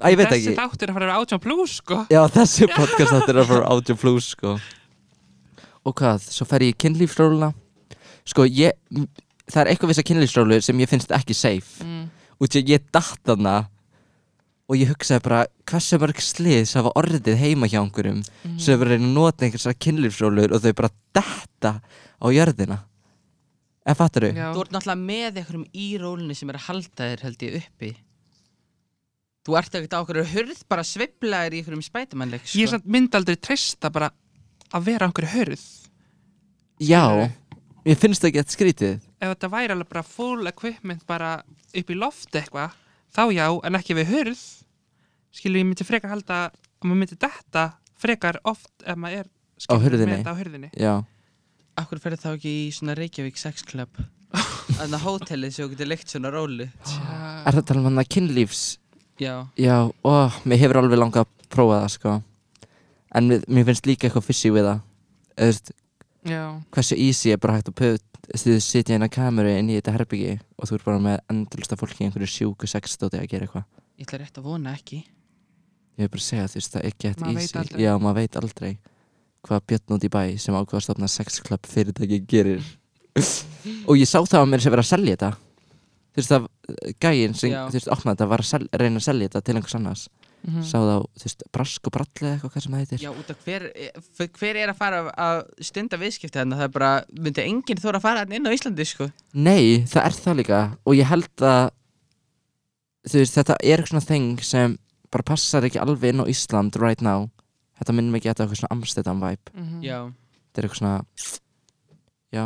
að 0.00 0.12
ég 0.14 0.16
veit 0.16 0.30
Þessi 0.30 0.52
ekki. 0.52 0.56
þáttur 0.56 0.86
er 0.86 0.90
að 0.92 0.96
fara 0.96 1.04
að 1.04 1.08
vera 1.10 1.16
átján 1.20 1.40
plus 1.44 1.72
sko. 1.82 1.96
Já, 2.14 2.20
þessi 2.32 2.68
podcast 2.72 3.12
þetta 3.12 3.32
er 3.34 3.40
að 3.42 3.48
fara 3.50 3.70
audio 3.74 3.96
plus 4.00 4.28
sko. 4.34 4.52
Og 5.88 5.94
hvað, 5.98 6.22
svo 6.32 6.46
fer 6.48 6.64
ég 6.64 6.72
í 6.72 6.76
kynlífsróluna. 6.84 7.50
Sko, 8.28 8.46
ég 8.48 8.76
það 9.48 9.60
er 9.64 9.70
eitthvað 9.72 9.90
við 9.90 9.96
þessa 9.98 10.06
kynlífsrólu 10.12 10.60
sem 10.64 10.80
ég 10.84 10.90
finnst 10.90 11.12
ekki 11.16 11.36
safe. 11.36 11.84
Mm. 11.84 12.06
út 12.38 12.54
í 12.54 12.60
að 12.62 12.68
ég 12.70 12.82
datt 12.94 13.18
þarna 13.26 13.52
og 14.68 14.76
ég 14.78 14.90
hugsaði 14.92 15.22
bara 15.24 15.38
hversu 15.66 15.96
mörg 15.98 16.20
slið 16.22 16.60
sem 16.70 16.78
hafa 16.84 16.92
orðið 17.00 17.34
heima 17.40 17.66
hjá 17.66 17.80
einhverjum 17.82 18.20
Mm. 18.44 18.58
sem 18.62 18.74
hefur 18.76 18.92
reynið 18.92 19.08
að 19.08 19.14
nota 19.16 19.44
einhversar 19.44 19.74
kynlífsrólur 19.74 20.52
og 20.54 20.62
þau 20.62 20.72
bara 20.78 20.90
detta 21.18 21.72
á 22.18 22.26
jörðina. 22.34 22.78
En 23.88 23.96
fattar 23.96 24.28
þau? 24.28 24.34
Já. 24.36 24.48
Þú 24.52 24.62
ert 24.64 24.74
náttúrulega 24.76 25.08
með 25.08 25.40
einhverjum 25.40 25.66
í 25.72 25.88
rólunni 26.02 26.36
sem 26.36 26.50
er 26.52 26.58
að 26.58 26.66
halda 26.68 27.08
þér 27.08 27.24
held 27.24 27.44
ég 27.46 27.58
uppi. 27.62 27.90
Þú 29.48 29.58
ert 29.62 29.76
ekkert 29.78 29.96
á 29.96 30.02
okkur 30.02 30.22
hurð 30.34 30.64
bara 30.68 30.84
sveiflaðir 30.84 31.56
í 31.56 31.60
einhverjum 31.62 31.84
spætumannleik 31.86 32.44
sko. 32.44 32.58
Ég 32.60 32.68
er 32.68 32.74
samt 32.74 32.88
myndi 32.90 33.16
aldrei 33.16 33.38
treysta 33.40 33.88
bara 33.94 34.10
að 34.76 34.90
vera 34.90 35.06
á 35.06 35.08
einhverju 35.08 35.32
hörð 35.38 35.66
Já, 36.78 37.26
ég 37.88 37.98
finnst 37.98 38.22
það 38.22 38.28
ekki 38.28 38.40
að 38.42 38.52
skrítið. 38.54 38.98
Ef 39.18 39.32
þetta 39.32 39.50
væri 39.50 39.74
alveg 39.74 39.88
bara 39.90 40.04
full 40.06 40.46
equipment 40.46 41.02
bara 41.08 41.30
upp 41.74 41.90
í 41.90 41.96
lofti 41.98 42.38
eitthvað 42.38 42.76
þá 43.16 43.22
já, 43.34 43.46
en 43.66 43.78
ekki 43.78 43.96
við 43.98 44.12
hörð 44.12 44.42
skilur 45.34 45.58
ég 45.58 45.66
myndi 45.66 45.86
frekar 45.86 46.12
halda 46.12 46.38
að 46.46 46.84
maður 46.84 47.00
myndi 47.00 47.18
detta 47.18 47.64
frekar 47.98 48.38
oft 48.46 48.70
ef 48.84 48.98
maður 49.00 49.26
er 49.26 49.32
með 50.06 50.12
þetta 50.20 50.30
á 50.30 50.38
hurðinni. 50.38 50.70
Já, 50.78 50.92
Akkur 51.78 52.00
ferði 52.02 52.18
þá 52.22 52.30
ekki 52.32 52.52
í 52.52 52.68
svona 52.74 52.96
Reykjavík 52.98 53.38
sex 53.38 53.64
club? 53.66 54.00
Þannig 54.78 54.96
að 54.98 55.04
hótelið 55.04 55.54
sem 55.54 55.64
þú 55.64 55.72
getur 55.74 55.90
leikt 55.92 56.12
svona 56.12 56.32
rólu. 56.34 56.66
Er 56.66 57.52
það 57.52 57.60
að 57.62 57.66
tala 57.70 57.82
um 57.82 57.88
hann 57.88 58.02
að 58.02 58.10
kynlífs? 58.16 58.64
Já, 59.18 59.34
Já, 59.58 59.76
ó, 60.06 60.12
mér 60.46 60.60
hefur 60.62 60.80
alveg 60.82 61.00
langað 61.00 61.24
að 61.26 61.46
prófa 61.50 61.80
það 61.82 61.92
sko. 61.94 62.16
En 63.18 63.30
mér, 63.30 63.46
mér 63.50 63.66
finnst 63.70 63.88
líka 63.88 64.08
eitthvað 64.08 64.26
fishy 64.28 64.52
við 64.54 64.68
það. 64.68 64.82
Þú 65.38 65.48
veist, 65.48 65.72
já, 66.28 66.42
hversu 66.76 66.98
easy 66.98 67.32
er 67.34 67.40
bara 67.42 67.56
hægt 67.58 67.70
að 67.72 67.78
put 67.80 68.04
þið 68.28 68.58
sitja 68.62 68.98
inn 68.98 69.06
á 69.06 69.10
kameru 69.10 69.54
inn 69.56 69.70
í 69.72 69.78
þetta 69.78 69.94
herbyggi 69.94 70.34
og 70.58 70.68
þú 70.68 70.76
er 70.76 70.84
bara 70.84 71.02
með 71.02 71.20
endurlusta 71.32 71.78
fólki 71.80 72.02
í 72.04 72.08
einhverju 72.08 72.28
sjúku 72.34 72.68
sexstóti 72.68 73.20
að 73.20 73.30
gera 73.30 73.46
eitthvað. 73.48 73.64
Ég 73.98 74.06
ætla 74.06 74.20
rétt 74.22 74.38
að 74.42 74.50
vona 74.50 74.74
ekki. 74.76 75.00
Ég 75.98 76.06
vil 76.06 76.12
bara 76.12 76.26
segja 76.26 76.50
þú 76.50 76.60
veist 76.60 76.74
það 76.74 76.82
er 76.84 76.92
ekki 76.92 77.08
veit 77.08 77.42
easy. 77.42 77.56
aldrei. 77.58 77.82
já 77.82 77.92
maður 77.98 78.18
veit 78.20 78.36
aldrei 78.38 78.72
hvað 79.46 79.64
Björn 79.70 79.96
út 79.96 80.06
í 80.06 80.10
bæ 80.12 80.22
sem 80.40 80.56
ákvað 80.56 80.80
að 80.80 80.86
stofna 80.86 81.08
sexclub 81.12 81.66
fyrirtæki 81.68 82.22
gerir. 82.28 82.64
Og 83.88 83.98
ég 83.98 84.08
sá 84.08 84.18
það 84.22 84.40
að 84.42 84.48
mér 84.52 84.64
sem 84.64 84.74
verið 84.74 84.86
að 84.86 84.92
selja 84.92 85.16
þetta. 85.16 85.30
Þú 86.08 86.22
veist 86.22 86.32
það 86.32 86.46
gæinn 87.04 87.36
sem 87.38 87.52
Já. 87.52 87.60
þú 87.68 87.78
veist 87.78 87.90
opnaði 87.94 88.16
þetta 88.16 88.28
var 88.32 88.42
að 88.42 88.48
sel, 88.50 88.64
reyna 88.82 89.00
að 89.00 89.06
selja 89.06 89.28
þetta 89.28 89.44
til 89.46 89.56
einhvers 89.58 89.78
annars. 89.78 90.08
Mhm. 90.38 90.62
sá 90.62 90.76
það 90.78 90.90
á 90.94 90.98
þú 91.18 91.24
veist 91.26 91.40
brask 91.50 91.88
og 91.88 91.92
bralli 91.96 92.22
eða 92.22 92.34
eitthvað 92.36 92.52
hvað 92.52 92.62
sem 92.62 92.74
það 92.74 92.82
heitir. 92.82 93.00
Já, 93.02 93.10
út 93.10 93.30
af 93.32 93.40
hver, 93.44 93.64
hver 94.38 94.56
er 94.62 94.70
að 94.70 94.76
fara 94.78 95.00
að 95.10 95.40
stunda 95.66 95.98
viðskipti 95.98 96.38
þarna? 96.38 96.58
Það 96.60 96.68
er 96.68 96.74
bara, 96.76 96.90
myndi 97.10 97.42
enginn 97.42 97.82
þóra 97.82 97.98
að 97.98 98.04
fara 98.06 98.22
inn 98.38 98.46
á 98.46 98.54
Íslandi 98.54 98.86
sko? 98.86 99.08
Nei, 99.34 99.82
það 99.90 100.04
er 100.04 100.18
það 100.22 100.38
líka. 100.38 100.60
Og 100.86 100.94
ég 100.94 101.10
held 101.10 101.42
að 101.42 101.64
þú 103.08 103.18
veist, 103.18 103.34
þetta 103.34 103.56
er 103.58 103.74
eitthvað 103.82 103.90
svona 103.92 104.06
þing 104.12 104.44
sem 104.46 104.78
bara 105.10 105.26
passar 105.26 105.66
ekki 105.66 105.82
alveg 105.82 106.12
inn 106.14 106.22
á 106.22 106.30
Ísland 106.30 106.78
right 106.78 107.02
now 107.02 107.26
þetta 107.78 107.94
minnum 107.96 108.16
ekki 108.18 108.28
að 108.28 108.34
þetta 108.34 108.42
er 108.42 108.48
eitthvað 108.48 108.60
svona 108.62 108.74
Amsterdam 108.76 109.22
vibe. 109.22 109.52
Mhm. 109.54 109.82
Já, 109.86 109.98
þetta 110.48 110.62
er 110.62 110.68
eitthvað 110.68 110.80
svona 110.82 111.38
já, 112.38 112.44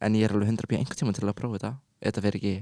en 0.00 0.14
ég 0.18 0.24
er 0.26 0.34
alveg 0.34 0.48
100 0.52 0.76
einhvern 0.78 1.00
tíma 1.00 1.14
til 1.16 1.28
að 1.28 1.38
prófa 1.40 1.58
þetta. 1.58 1.72
Þetta 2.00 2.24
fer 2.26 2.38
ekki 2.40 2.54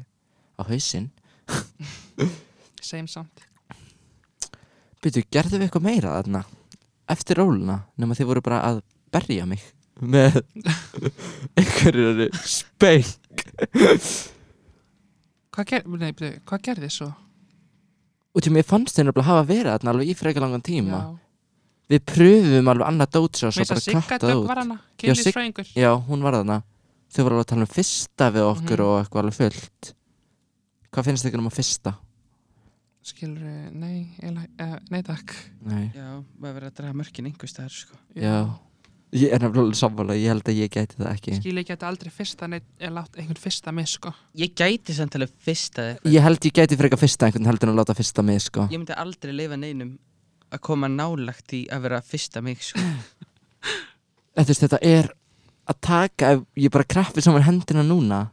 á 0.58 0.62
hausinn. 0.68 1.10
Same 2.90 3.08
samt. 3.10 3.44
Byrju, 5.02 5.22
gerðu 5.30 5.58
við 5.60 5.68
eitthvað 5.68 5.86
meira 5.86 6.16
þarna? 6.18 6.44
Eftir 7.08 7.38
róluna, 7.38 7.80
nema 7.96 8.16
þið 8.18 8.26
voru 8.32 8.42
bara 8.44 8.58
að 8.66 8.80
berja 9.14 9.46
mig 9.48 9.62
með 9.98 10.36
einhverju 11.58 12.28
speng 12.46 13.06
Hvað, 15.54 15.64
ger, 15.72 15.86
nei, 15.98 16.12
byrju, 16.12 16.42
hvað 16.46 16.62
gerði 16.68 16.90
svo? 16.92 17.08
og 18.36 18.44
til 18.44 18.52
mér 18.54 18.66
fannst 18.68 18.94
þeir 18.94 19.08
nefnilega 19.08 19.26
hafa 19.32 19.46
verið 19.48 19.72
þarna 19.72 19.90
alveg 19.94 20.10
í 20.12 20.14
frekar 20.14 20.44
langan 20.44 20.62
tíma. 20.62 20.98
Já. 21.00 21.27
Við 21.88 22.02
pröfum 22.04 22.68
alveg 22.68 22.86
annað 22.90 23.12
dótsjá 23.16 23.48
og 23.48 23.54
svo 23.56 23.64
bara 23.68 23.80
Sigga 23.80 24.00
kattað 24.04 24.28
Dögg 24.28 24.42
út. 24.42 24.48
var 24.48 24.58
hana, 24.62 24.74
Já, 25.00 25.14
Sig- 25.14 25.32
kynlýsfræðingur 25.32 25.70
Já, 25.74 25.90
hún 26.08 26.22
var 26.22 26.32
þarna. 26.34 26.62
Þau 27.08 27.22
voru 27.24 27.34
alveg 27.38 27.44
að 27.46 27.48
tala 27.54 27.62
um 27.64 27.72
fyrsta 27.72 28.26
við 28.34 28.44
okkur 28.52 28.76
Mhm. 28.78 28.84
og 28.88 28.96
eitthvað 29.04 29.22
alveg 29.22 29.34
fullt. 29.38 29.94
Hvað 30.92 31.04
finnst 31.04 31.24
ykkur 31.24 31.38
um 31.38 31.48
að 31.48 31.56
fyrsta? 31.56 31.94
Skilur, 33.02 33.72
nei, 33.72 34.08
eiginlega- 34.20 34.48
eh, 34.58 34.78
nei 34.90 35.02
takk. 35.02 35.32
Nei, 35.64 35.90
já, 35.94 36.22
maður 36.38 36.54
verið 36.60 36.66
að 36.70 36.74
draga 36.74 36.92
mörkin 36.94 37.24
einhvers 37.26 37.52
staðar 37.54 37.70
sko. 37.72 37.96
Já. 38.14 38.58
Ég 39.12 39.32
er 39.32 39.38
nefnilega 39.38 39.64
alveg 39.64 39.78
sammála, 39.80 40.12
ég 40.20 40.26
held 40.28 40.44
að 40.44 40.58
ég 40.58 40.68
gæti 40.68 40.96
það 40.98 41.12
ekki. 41.14 41.40
Skilur, 41.40 41.62
ég 41.62 41.66
geti 41.66 41.86
aldrei 41.86 42.10
fyrsta 42.12 42.46
neitt, 42.46 42.64
eða 42.78 42.92
látt 42.92 43.16
einhvern 43.16 43.40
fyrsta 43.40 43.72
með 43.72 43.88
sko. 43.88 44.14
Ég 44.36 44.52
gæti 44.54 44.92
samt 44.92 45.14
alveg 45.16 45.30
fyrst 45.40 45.72
að 45.80 45.96
eitthvað. 45.96 46.12
Ég 46.12 46.20
held 46.20 46.40
ég 46.40 46.52
gæti 46.52 46.76
en 50.48 50.56
að 50.56 50.64
koma 50.64 50.88
nálagt 50.88 51.52
í 51.52 51.66
að 51.72 51.84
vera 51.86 52.00
fyrsta 52.04 52.42
mig 52.44 52.62
sko 52.64 52.80
þetta 54.48 54.80
er 54.80 55.10
að 55.68 55.80
taka 55.84 56.32
ef 56.36 56.44
ég 56.56 56.72
bara 56.72 56.88
kraffi 56.88 57.24
saman 57.24 57.44
hendina 57.46 57.84
núna 57.84 58.26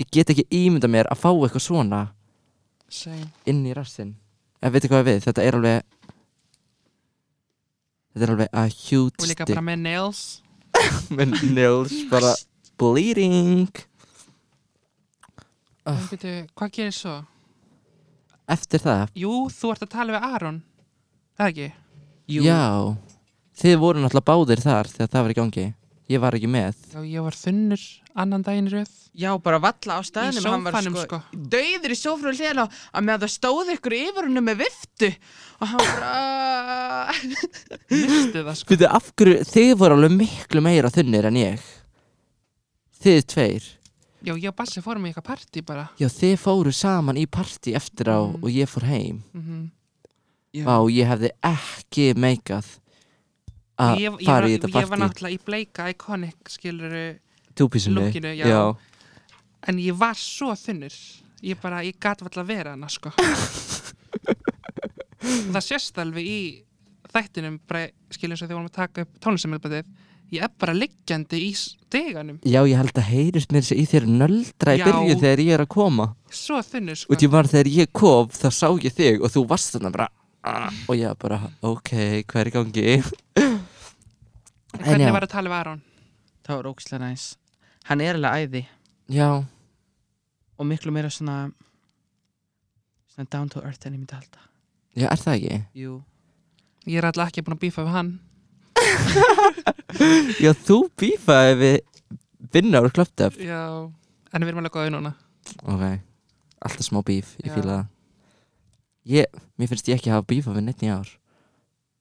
Ég 0.00 0.08
get 0.14 0.30
ekki 0.32 0.46
ímynda 0.54 0.88
mér 0.88 1.08
að 1.12 1.18
fá 1.20 1.28
eitthvað 1.28 1.64
svona 1.64 2.00
Same. 2.88 3.26
inn 3.50 3.66
í 3.68 3.74
rassinn 3.76 4.14
Ef 4.62 4.72
veitir 4.72 4.90
hvað 4.92 5.02
ég 5.02 5.08
við, 5.08 5.18
þetta 5.26 5.44
er 5.44 5.58
alveg 5.58 5.82
Þetta 8.10 8.24
er 8.26 8.32
alveg 8.34 8.54
a 8.54 8.64
huge 8.70 9.20
Og 9.20 9.28
líka 9.28 9.44
stick 9.46 9.54
bara 9.54 9.66
með 9.66 9.82
nails 9.84 10.22
með 11.18 11.36
nails 11.50 11.92
bara 12.10 12.32
bleeding. 12.80 13.68
En 15.84 15.98
byrju, 16.08 16.34
hvað 16.56 16.72
gerir 16.76 16.94
svo? 16.94 17.16
Eftir 18.50 18.82
það, 18.82 19.10
Jú, 19.18 19.32
þú 19.52 19.72
ert 19.74 19.84
að 19.84 19.92
tala 19.92 20.16
við 20.16 20.28
Aron 20.30 20.60
Það 21.40 21.48
ekki? 21.50 21.68
Jú, 22.30 22.42
já. 22.44 22.60
Þið 23.60 23.76
voru 23.80 24.00
náttúrulega 24.04 24.28
báðir 24.28 24.60
þar 24.64 24.88
þegar 24.92 25.12
það 25.14 25.22
var 25.26 25.32
í 25.32 25.38
gangi. 25.40 25.66
Ég 26.10 26.18
var 26.20 26.34
ekki 26.36 26.48
með. 26.50 26.78
Já, 26.90 27.00
ég 27.06 27.22
var 27.22 27.36
þunnur 27.38 27.82
annan 28.18 28.42
daginn 28.42 28.66
í 28.68 28.72
röð. 28.74 28.90
Já, 29.20 29.30
bara 29.42 29.60
valla 29.62 29.96
á 29.96 30.00
staðnum 30.06 30.42
Í 30.42 30.50
hann 30.50 30.64
var 30.66 30.74
sófanum, 30.76 30.96
sko. 31.04 31.18
Dauður 31.54 31.94
í 31.94 31.98
sófanum 31.98 32.34
hliðan 32.36 32.62
á 32.62 32.66
að 32.66 33.04
með 33.06 33.14
að 33.14 33.24
það 33.24 33.32
stóð 33.36 33.70
ykkur 33.76 33.96
yfir 33.98 34.26
húnum 34.28 34.46
með 34.50 34.60
viftu. 34.64 35.10
Og 35.60 35.70
hann 35.70 35.84
bara 35.86 36.12
Misti 37.90 38.42
það 38.42 38.54
sko. 38.60 38.70
Fyrir 38.74 38.94
af 39.00 39.10
hverju, 39.16 39.36
þið 39.54 39.72
voru 39.80 39.98
alveg 39.98 40.16
miklu 40.18 40.64
meira 40.66 40.90
þunnir 40.94 41.30
en 41.30 41.38
ég. 41.40 41.68
Þið 43.00 43.20
tveir. 43.34 43.68
Já, 44.20 44.34
ég 44.36 44.50
og 44.50 44.56
Bassi 44.58 44.82
fórum 44.84 45.06
í 45.06 45.10
eitthvað 45.14 45.28
partí 45.30 45.62
bara. 45.64 45.86
Já, 46.00 46.08
þið 46.12 46.34
fóru 46.42 46.72
saman 46.76 47.16
í 47.22 47.24
partí 47.30 47.72
eftir 47.78 48.10
á 48.12 48.18
Mm. 48.20 48.42
og 48.42 48.50
ég 48.52 48.68
fór 48.68 48.84
heim. 48.90 49.22
Mm 49.32 49.46
Já. 49.46 49.70
Vá, 50.50 50.76
ég 50.90 51.06
hefði 51.06 51.30
ekki 51.46 52.06
meikað 52.18 52.66
að 53.80 54.00
ég, 54.02 54.16
ég, 54.18 54.26
fara 54.26 54.48
í 54.48 54.56
þetta 54.56 54.68
ég 54.68 54.74
var 54.74 54.88
partí. 54.90 55.02
náttúrulega 55.04 55.36
í 55.36 55.44
bleika 55.46 55.88
iconic 55.92 56.50
skiluru 56.50 57.04
Túpísinu 57.54 58.00
lookinu, 58.00 58.32
já. 58.34 58.74
En 59.68 59.78
ég 59.82 59.96
var 59.98 60.16
svo 60.16 60.54
þunnur. 60.56 60.94
Ég 61.44 61.58
bara, 61.60 61.82
ég 61.84 61.98
gat 62.00 62.22
valla 62.24 62.42
að 62.42 62.50
vera 62.50 62.74
hana 62.74 62.88
sko. 62.88 63.12
Það 65.20 65.64
sést 65.64 65.98
alveg 66.00 66.24
í 66.26 66.40
þættinum 67.10 67.58
skilur 68.10 68.34
eins 68.34 68.42
og 68.42 68.46
þegar 68.46 68.52
við 68.52 68.56
vorum 68.56 68.70
að 68.70 68.78
taka 68.78 69.04
upp 69.04 69.18
tónlistamilbætið 69.24 69.90
Ég 70.30 70.44
er 70.46 70.50
bara 70.62 70.74
liggjandi 70.76 71.40
í 71.42 71.50
steganum 71.58 72.38
Já, 72.46 72.60
ég 72.62 72.78
held 72.78 72.94
að 72.94 73.08
heyrist 73.10 73.50
mér 73.50 73.66
í 73.74 73.82
þér 73.90 74.06
nöldra 74.06 74.76
í 74.76 74.78
Já. 74.78 74.86
byrjun 74.86 75.18
þegar 75.24 75.42
ég 75.42 75.56
er 75.56 75.64
að 75.64 75.70
koma. 75.74 76.06
Svo 76.30 76.60
þunnur 76.62 77.00
sko. 77.00 77.10
Og 77.10 77.24
ég 77.24 77.32
var 77.32 77.50
þegar 77.50 77.70
ég 77.74 77.90
kom, 77.90 78.30
þá 78.30 78.48
sá 78.54 78.68
ég 78.78 78.94
þig 78.94 79.24
og 79.26 79.34
þú 79.34 79.42
varst 79.50 79.74
þarna 79.74 79.90
bara 79.96 80.06
Og 80.88 80.96
ég 80.96 81.16
bara, 81.20 81.38
ok, 81.62 81.90
hvað 82.30 82.40
er 82.46 82.50
gangi? 82.54 82.84
En 83.36 84.84
Hvernig 84.86 85.06
já. 85.08 85.12
var 85.12 85.26
að 85.26 85.32
tala 85.34 85.50
við 85.50 85.58
Aron? 85.60 85.80
það 86.46 86.56
var 86.56 86.68
ókslega 86.70 87.00
næs. 87.04 87.24
Hann 87.86 88.00
er 88.00 88.16
alveg 88.16 88.46
æði. 88.48 88.62
Já, 89.10 89.26
og 90.58 90.66
miklu 90.66 90.92
meira 90.94 91.10
svona 91.10 91.50
svona 93.10 93.28
down 93.30 93.48
to 93.52 93.60
earth 93.60 93.86
en 93.86 93.94
ég 93.94 94.00
myndi 94.00 94.14
halda. 94.16 94.40
Já, 94.96 95.06
er 95.12 95.20
það 95.20 95.36
ekki? 95.36 95.60
jú. 95.82 96.00
Ég 96.88 96.98
er 97.02 97.06
alltaf 97.10 97.28
ekki 97.30 97.42
búin 97.44 97.58
að 97.58 97.62
bífa 97.66 97.84
við 97.84 97.94
hann. 97.94 98.12
Já, 100.44 100.52
þú 100.56 100.76
bífaði 100.98 101.54
við 101.60 101.76
vinna 102.54 102.80
úr 102.80 102.92
klöptöf 102.94 103.36
Já. 103.42 103.90
En 104.32 104.42
við 104.44 104.48
erum 104.52 104.62
alveg 104.62 104.74
góðið 104.78 104.94
núna. 104.96 105.12
Ok, 105.66 105.84
alltaf 106.62 106.86
smá 106.86 107.02
bíf, 107.06 107.34
ég 107.44 107.50
Já. 107.50 107.56
fíla 107.58 107.74
það 107.76 107.88
Ég, 109.10 109.40
mér 109.58 109.70
finnst 109.70 109.88
ég 109.90 109.98
ekki 109.98 110.12
hafa 110.12 110.26
bífa 110.28 110.54
við 110.54 110.68
neitt 110.68 110.84
í 110.86 110.90
ár. 110.92 111.08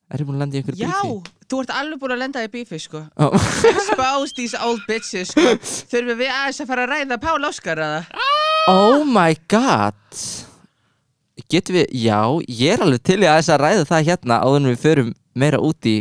Er 0.10 0.22
ég 0.22 0.28
búin 0.28 0.38
að 0.38 0.44
lenda 0.44 0.58
í 0.58 0.62
einhverju 0.62 0.82
já, 0.82 0.90
bífi? 1.06 1.32
þú 1.50 1.62
ert 1.64 1.72
alveg 1.74 2.02
búin 2.02 2.14
að 2.16 2.22
lenda 2.24 2.44
í 2.46 2.50
bífi 2.54 2.80
sko. 2.82 3.02
Ó, 3.18 3.26
expose 3.72 4.36
these 4.38 4.62
old 4.66 4.84
bitches 4.90 5.34
sko. 5.34 5.56
Þurfum 5.92 6.22
við 6.22 6.34
aðeins 6.34 6.62
að 6.62 6.70
fara 6.70 6.86
að 6.86 6.94
ræða 6.94 7.18
Pál 7.24 7.50
Óskar 7.50 7.82
eða? 7.86 8.28
Oh 8.70 9.06
my 9.06 9.38
god. 9.50 9.98
Getum 11.50 11.80
við, 11.80 11.88
já, 11.98 12.20
ég 12.46 12.76
er 12.76 12.86
alveg 12.86 13.04
til 13.10 13.20
í 13.24 13.30
aðeins 13.30 13.50
að 13.54 13.62
ræða 13.64 13.90
það 13.90 14.08
hérna 14.12 14.42
áður 14.46 14.60
en 14.60 14.70
við 14.70 14.82
förum 14.84 15.14
meira 15.40 15.62
út 15.66 15.90
í 15.90 15.98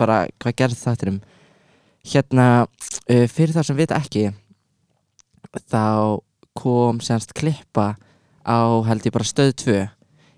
bara 0.00 0.22
hvað 0.40 0.56
gerð 0.60 0.80
þátturum 0.80 1.20
Hérna, 2.10 2.64
uh, 2.64 3.26
fyrir 3.28 3.52
það 3.52 3.66
sem 3.68 3.76
vita 3.76 3.98
ekki 4.00 4.30
þá 5.68 6.20
kom 6.56 7.00
semst 7.04 7.34
klippa 7.36 7.92
á 8.40 8.60
held 8.88 9.04
ég 9.04 9.12
bara 9.12 9.28
stöð 9.28 9.52
2 9.64 9.80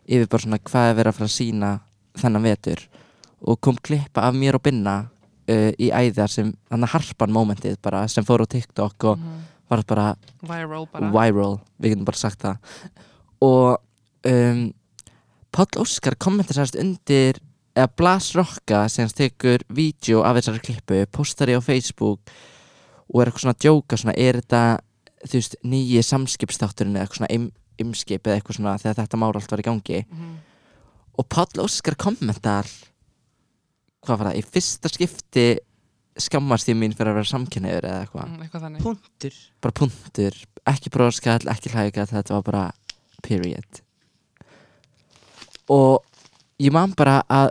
yfir 0.08 0.28
bara 0.28 0.44
svona 0.44 0.60
hvað 0.62 0.90
er 0.90 0.98
verið 0.98 1.12
að 1.12 1.18
fara 1.18 1.30
að 1.30 1.36
sína 1.36 1.72
þennan 2.18 2.46
vetur 2.46 2.84
og 3.42 3.60
kom 3.64 3.78
klippa 3.82 4.26
af 4.28 4.36
mér 4.38 4.58
og 4.58 4.64
Binna 4.64 4.96
uh, 5.02 5.70
í 5.78 5.90
æðar 5.90 6.30
sem, 6.30 6.52
hann 6.70 6.90
harpan 6.90 7.34
momentið 7.34 7.78
bara 7.82 8.04
sem 8.10 8.26
fór 8.26 8.44
á 8.44 8.46
TikTok 8.46 9.08
og 9.10 9.24
var 9.72 9.84
bara 9.88 10.06
Viral 10.44 10.86
bara. 10.92 11.10
viral, 11.14 11.56
við 11.80 11.94
getum 11.94 12.06
bara 12.08 12.20
sagt 12.20 12.44
það. 12.44 12.76
Og 13.42 13.78
um, 14.28 14.62
Páll 15.52 15.80
Óskar 15.80 16.16
kommentar 16.20 16.56
sérst 16.56 16.78
undir 16.80 17.40
eða 17.76 17.90
Blas 17.96 18.30
Rokka 18.36 18.86
sem 18.92 19.08
tekur 19.08 19.64
vídeo 19.72 20.22
af 20.24 20.38
þessari 20.38 20.62
klippu 20.64 21.02
postar 21.12 21.52
ég 21.52 21.60
á 21.60 21.64
Facebook 21.64 22.32
og 23.12 23.20
er 23.20 23.28
eitthvað 23.28 23.44
svona 23.44 23.56
að 23.56 23.64
djóka 23.64 23.98
svona, 24.00 24.16
er 24.16 24.40
þetta 24.40 24.62
þú 25.28 25.38
veist, 25.38 25.58
nýji 25.64 26.04
samskipstátturinn 26.06 26.96
eða 26.96 27.06
eitthvað 27.06 27.20
svona 27.20 27.32
im, 27.82 27.90
imskip 27.92 28.22
eða 28.26 28.38
eitthvað 28.40 28.58
svona 28.58 28.76
þegar 28.80 28.98
þetta 29.02 29.20
mál 29.20 29.32
allt 29.34 29.50
var 29.52 29.62
í 29.62 29.68
gangi. 29.68 30.00
Mhm. 30.08 30.32
og 31.18 31.26
Páll 31.28 31.60
Óskar 31.60 31.94
kommentar 32.00 32.64
hvað 34.02 34.18
var 34.18 34.26
það, 34.32 34.38
í 34.40 34.44
fyrsta 34.48 34.88
skipti 34.90 35.46
skammast 36.18 36.68
ég 36.68 36.76
mín 36.76 36.94
fyrir 36.96 37.12
að 37.12 37.18
vera 37.20 37.28
samkynniður 37.30 37.84
eða 37.88 38.00
eitthvað. 38.06 38.28
Mm, 38.28 38.40
Eitthvað 38.42 38.64
þannig. 38.66 38.82
Punktur. 38.82 39.36
Bara 39.62 39.72
punktur, 39.78 40.38
ekki 40.72 40.90
bróðskall, 40.92 41.46
ekki 41.52 41.70
hlægall, 41.72 42.06
þetta 42.10 42.34
var 42.34 42.42
bara 42.48 42.64
period. 43.22 43.80
Og 45.70 46.02
ég 46.60 46.72
man 46.74 46.92
bara 46.96 47.22
að 47.30 47.50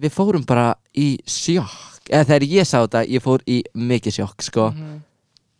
við 0.00 0.14
fórum 0.14 0.44
bara 0.46 0.74
í 0.96 1.18
sjokk 1.28 2.10
eða 2.10 2.26
þegar 2.32 2.46
ég 2.50 2.66
sá 2.68 2.78
þetta, 2.84 3.02
ég 3.08 3.22
fór 3.24 3.42
í 3.50 3.60
mikið 3.74 4.16
sjokk 4.20 4.42
sko, 4.46 4.70
Mhm. 4.70 5.00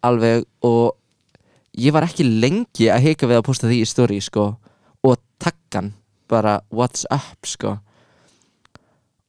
alveg 0.03 0.45
og 0.63 0.97
ég 1.79 1.95
var 1.95 2.07
ekki 2.07 2.27
lengi 2.27 2.91
að 2.91 3.07
hika 3.07 3.31
við 3.31 3.41
að 3.41 3.47
posta 3.47 3.71
því 3.71 3.81
í 3.85 3.89
story 3.89 4.21
sko 4.25 4.51
og 5.07 5.21
takkan 5.43 5.93
bara 6.31 6.61
what's 6.71 7.07
up 7.11 7.47
sko. 7.47 7.79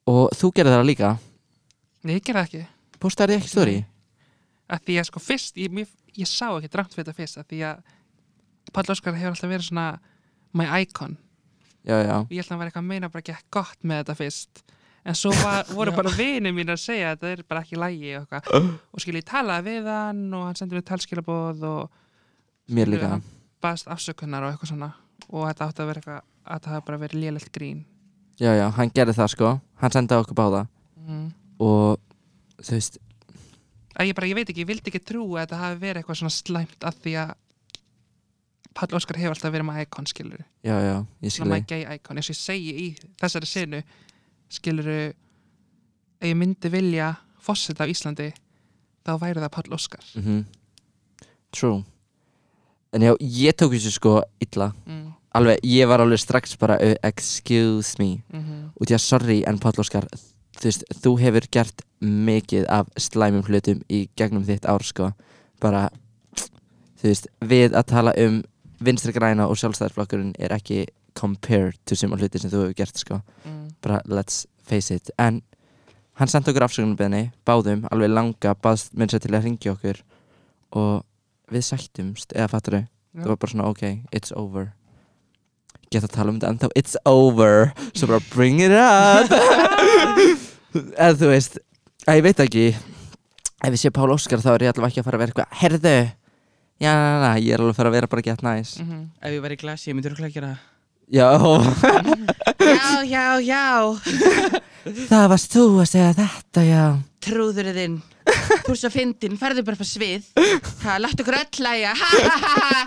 Og 0.09 0.33
þú 0.37 0.51
gerði 0.55 0.75
það 0.75 0.89
líka? 0.89 1.15
Nei, 2.01 2.17
ég 2.17 2.25
gerði 2.25 2.41
það 2.41 2.47
ekki. 2.47 2.67
Postaði 3.01 3.37
ekki 3.37 3.49
í 3.49 3.55
story? 3.55 3.79
að 4.71 4.87
því 4.87 4.99
að 5.01 5.07
sko 5.09 5.21
fyrst, 5.23 5.57
ég, 5.59 5.73
mér, 5.73 5.89
ég 6.17 6.29
sá 6.29 6.47
ekki 6.49 6.71
drátt 6.71 6.93
fyrir 6.95 7.07
þetta 7.07 7.17
fyrst 7.17 7.41
að 7.41 7.49
því 7.51 7.61
að 7.71 7.81
Páll 8.71 8.93
Óskar 8.93 9.17
hefur 9.17 9.33
alltaf 9.33 9.49
verið 9.51 9.67
svona 9.67 9.85
my 10.55 10.67
icon. 10.79 11.17
Já, 11.81 11.97
já, 12.05 12.13
og 12.21 12.29
ég 12.31 12.39
held 12.39 12.45
að 12.45 12.51
hann 12.53 12.59
var 12.61 12.69
eitthvað 12.69 12.83
að 12.83 12.91
meina 12.91 13.09
bara 13.11 13.25
gekk 13.25 13.47
gott 13.51 13.81
með 13.83 14.03
þetta 14.03 14.15
fyrst. 14.19 14.61
En 15.01 15.17
svo 15.17 15.31
var, 15.41 15.65
voru 15.77 15.95
bara 15.95 16.13
vinið 16.13 16.55
mín 16.55 16.71
að 16.71 16.83
segja 16.83 17.09
að 17.09 17.23
þetta 17.23 17.31
er 17.33 17.41
bara 17.49 17.63
ekki 17.65 17.79
lægi 17.81 18.13
og, 18.19 18.27
eitthvað. 18.29 18.69
og 18.93 19.03
skil 19.03 19.17
ég 19.17 19.27
talaði 19.27 19.73
við 19.73 19.89
hann 19.91 20.21
og 20.37 20.45
hann 20.47 20.59
sendi 20.59 20.77
mér 20.77 20.87
talskilabóð 20.87 21.65
og 21.67 22.00
mér 22.71 22.89
skilur, 22.89 22.97
líka. 22.97 23.13
hann 23.15 23.23
baðast 23.61 23.91
afsökunar 23.91 24.47
og 24.47 24.55
eitthvað 24.55 24.73
svona. 24.73 24.91
Og 25.29 25.45
þetta 25.47 25.67
átti 25.67 25.83
að 25.83 25.91
vera 25.91 26.01
eitthvað 26.01 26.21
að 26.51 26.63
það 26.65 26.73
hafi 26.75 26.87
bara 26.87 27.01
verið 27.03 27.23
lélegt 27.23 27.51
grín. 27.53 27.85
Já, 28.41 28.51
já, 28.57 28.65
hann 28.73 28.91
gerði 28.95 29.13
það 29.19 29.31
sko. 29.35 29.53
Hann 29.81 29.93
sendi 29.93 30.17
á 30.17 30.21
okkur 30.23 30.37
báða. 30.39 30.65
Mm. 30.97 31.27
Og 31.61 31.99
þú 32.61 32.77
veist 32.77 33.01
ég 34.01 34.15
bara, 34.17 34.27
ég 34.29 34.37
veit 34.37 34.49
ekki, 34.49 34.63
ég 34.63 34.69
vildi 34.69 34.91
ekki 34.91 35.01
trú 35.03 35.23
að 35.35 35.45
þetta 35.45 35.61
hafi 35.61 35.79
verið 35.81 36.01
eitthvað 36.01 36.19
svona 36.21 36.35
slæmt 36.35 36.85
að 36.87 36.99
því 37.05 37.15
að 37.23 37.33
Páll 38.71 38.95
Óskar 38.95 39.17
hefur 39.19 39.35
alltaf 39.35 39.51
verið 39.51 39.67
með 39.67 39.81
icon 39.83 40.07
skilur 40.07 40.43
Já, 40.63 40.77
já, 40.79 40.93
ég 41.19 41.33
skil 41.33 41.41
svona 41.41 41.57
my 41.57 41.59
þig 41.59 41.71
gay 41.73 41.97
icon, 41.97 42.21
eins 42.21 42.29
og 42.29 42.35
ég 42.35 42.39
segi 42.39 42.71
í 42.71 42.85
þessari 43.19 43.49
sinu 43.51 43.81
skilur 44.51 44.89
ef 44.95 46.29
ég 46.29 46.37
myndi 46.39 46.71
vilja 46.71 47.11
fórseta 47.43 47.83
af 47.83 47.91
Íslandi 47.91 48.29
þá 49.03 49.13
væri 49.19 49.43
það 49.43 49.53
Páll 49.57 49.77
Óskar. 49.77 50.07
Mm 50.17 50.45
True 51.51 51.81
En 52.91 53.01
já, 53.01 53.15
ég 53.19 53.55
tók 53.55 53.75
þessu 53.75 53.93
sko 53.95 54.19
illa 54.43 54.71
mm. 54.85 55.07
Alveg, 55.37 55.61
ég 55.63 55.87
var 55.87 56.03
alveg 56.03 56.19
strax 56.19 56.57
bara 56.59 56.75
uh, 56.81 56.95
Excuse 57.07 57.95
me 57.99 58.23
Mm 58.33 58.39
-hmm. 58.39 58.69
Og 58.75 58.87
því 58.87 58.93
að 58.93 59.01
sorry, 59.01 59.43
en 59.47 59.59
Páll 59.59 59.79
Óskar 59.79 60.07
Þú 60.59 60.63
veist, 60.63 60.83
þú 61.03 61.19
hefur 61.19 61.47
gert 61.51 61.81
mikið 62.01 62.65
af 62.69 62.87
slæmum 62.97 63.43
hlutum 63.43 63.81
í 63.89 64.09
gegnum 64.15 64.43
þitt 64.43 64.65
ár 64.65 64.83
sko 64.83 65.11
Bara, 65.61 65.89
þú 67.01 67.03
veist, 67.03 67.27
við 67.41 67.73
að 67.73 67.85
tala 67.85 68.13
um 68.17 68.43
vinstri 68.81 69.13
græna 69.13 69.47
og 69.47 69.57
sjálfstæðarflokkurinn 69.59 70.33
er 70.39 70.53
ekki 70.55 70.85
compared 71.17 71.77
to 71.85 71.97
sem 71.97 72.11
hluti 72.11 72.41
sem 72.41 72.51
þú 72.51 72.65
hefur 72.65 72.77
gert 72.81 73.01
sko 73.01 73.19
mm. 73.19 73.69
bara 73.83 74.01
let's 74.09 74.45
face 74.67 74.93
it 74.95 75.11
en 75.19 75.41
hann 76.19 76.31
sendi 76.31 76.51
okkur 76.51 76.65
afsökunarbeðni 76.67 77.29
báðum, 77.47 77.85
alveg 77.91 78.11
langa, 78.11 78.55
baðst 78.63 78.93
sér 78.95 79.21
til 79.23 79.33
að 79.35 79.47
ringja 79.47 79.75
okkur 79.75 80.01
og 80.77 81.03
við 81.51 81.65
sættumst, 81.67 82.33
eða 82.35 82.49
fattur 82.51 82.77
þau 82.77 82.83
Já. 82.83 83.23
það 83.23 83.27
var 83.31 83.39
bara 83.41 83.51
svona, 83.51 83.67
ok, 83.71 83.83
it's 84.15 84.31
over. 84.39 84.69
Geta 85.91 86.07
að 86.07 86.15
tala 86.15 86.31
um 86.31 86.39
þetta 86.39 86.51
ennþá 86.53 86.69
it's 86.79 86.95
over, 87.09 87.73
svo 87.91 88.07
bara 88.07 88.23
bring 88.31 88.61
it 88.63 88.71
up. 88.71 89.27
Eða 91.03 91.13
þú 91.19 91.31
veist 91.33 91.59
að 92.07 92.21
ég 92.21 92.25
veit 92.29 92.43
ekki. 92.45 92.65
Ef 93.61 93.75
ég 93.75 93.81
sé 93.81 93.91
Pál 93.93 94.09
Óskar 94.13 94.41
þá 94.41 94.53
er 94.55 94.65
ég 94.65 94.71
allavega 94.71 94.93
ekki 94.93 95.03
að 95.03 95.09
fara 95.09 95.19
að 95.19 95.23
vera 95.25 95.33
eitthvað 95.33 95.59
herðu, 95.61 95.95
já, 96.81 96.91
na, 96.95 97.17
na, 97.21 97.31
ég 97.37 97.51
er 97.51 97.61
alveg 97.61 97.75
að 97.75 97.81
fara 97.81 97.91
að 97.91 97.97
vera 97.99 98.11
bara 98.15 98.25
gett 98.25 98.45
næs. 98.47 98.77
Mm 98.79 98.87
-hmm. 98.87 99.03
ef 99.21 99.35
ég 99.35 99.43
væri 99.43 99.59
í 99.59 99.61
glasi, 99.61 99.89
ég 99.91 99.95
myndi 99.95 100.09
örugglega 100.09 100.33
gera 100.39 100.53
já, 100.55 100.55
það 100.55 100.80
já, 101.11 101.27
já, 103.05 103.25
já 103.43 103.65
það 105.11 105.27
varst 105.33 105.53
þú 105.57 105.65
að 105.81 105.91
segja 105.91 106.13
þetta, 106.17 106.63
já. 106.65 106.85
Trúðurinn 107.21 107.77
þinn 107.77 107.99
Þú 108.65 108.75
svo 108.77 108.89
fyndin, 108.93 109.37
ferðu 109.39 109.63
bara 109.65 109.81
á 109.81 109.85
svið. 109.87 110.27
Ha, 110.85 110.97
Láttu 111.01 111.23
okkur 111.23 111.37
öll 111.39 111.65
ha, 111.89 111.95
ha. 112.45 112.85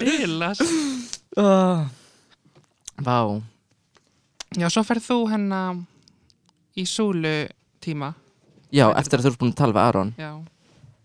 Bilast 0.00 0.62
oh. 1.40 1.86
Vá. 3.00 3.18
Já, 4.58 4.68
svo 4.68 4.82
ferð 4.84 5.06
þú 5.06 5.18
hennar 5.30 5.80
í 6.76 6.84
súlu 6.88 7.48
tíma. 7.80 8.12
Já, 8.70 8.90
eftir 8.98 9.20
að 9.20 9.24
þú 9.24 9.30
ert 9.32 9.40
búin 9.40 9.54
að 9.54 9.60
tala 9.60 9.76
við 9.76 9.84
Aron. 9.86 10.12
Já, 10.20 10.32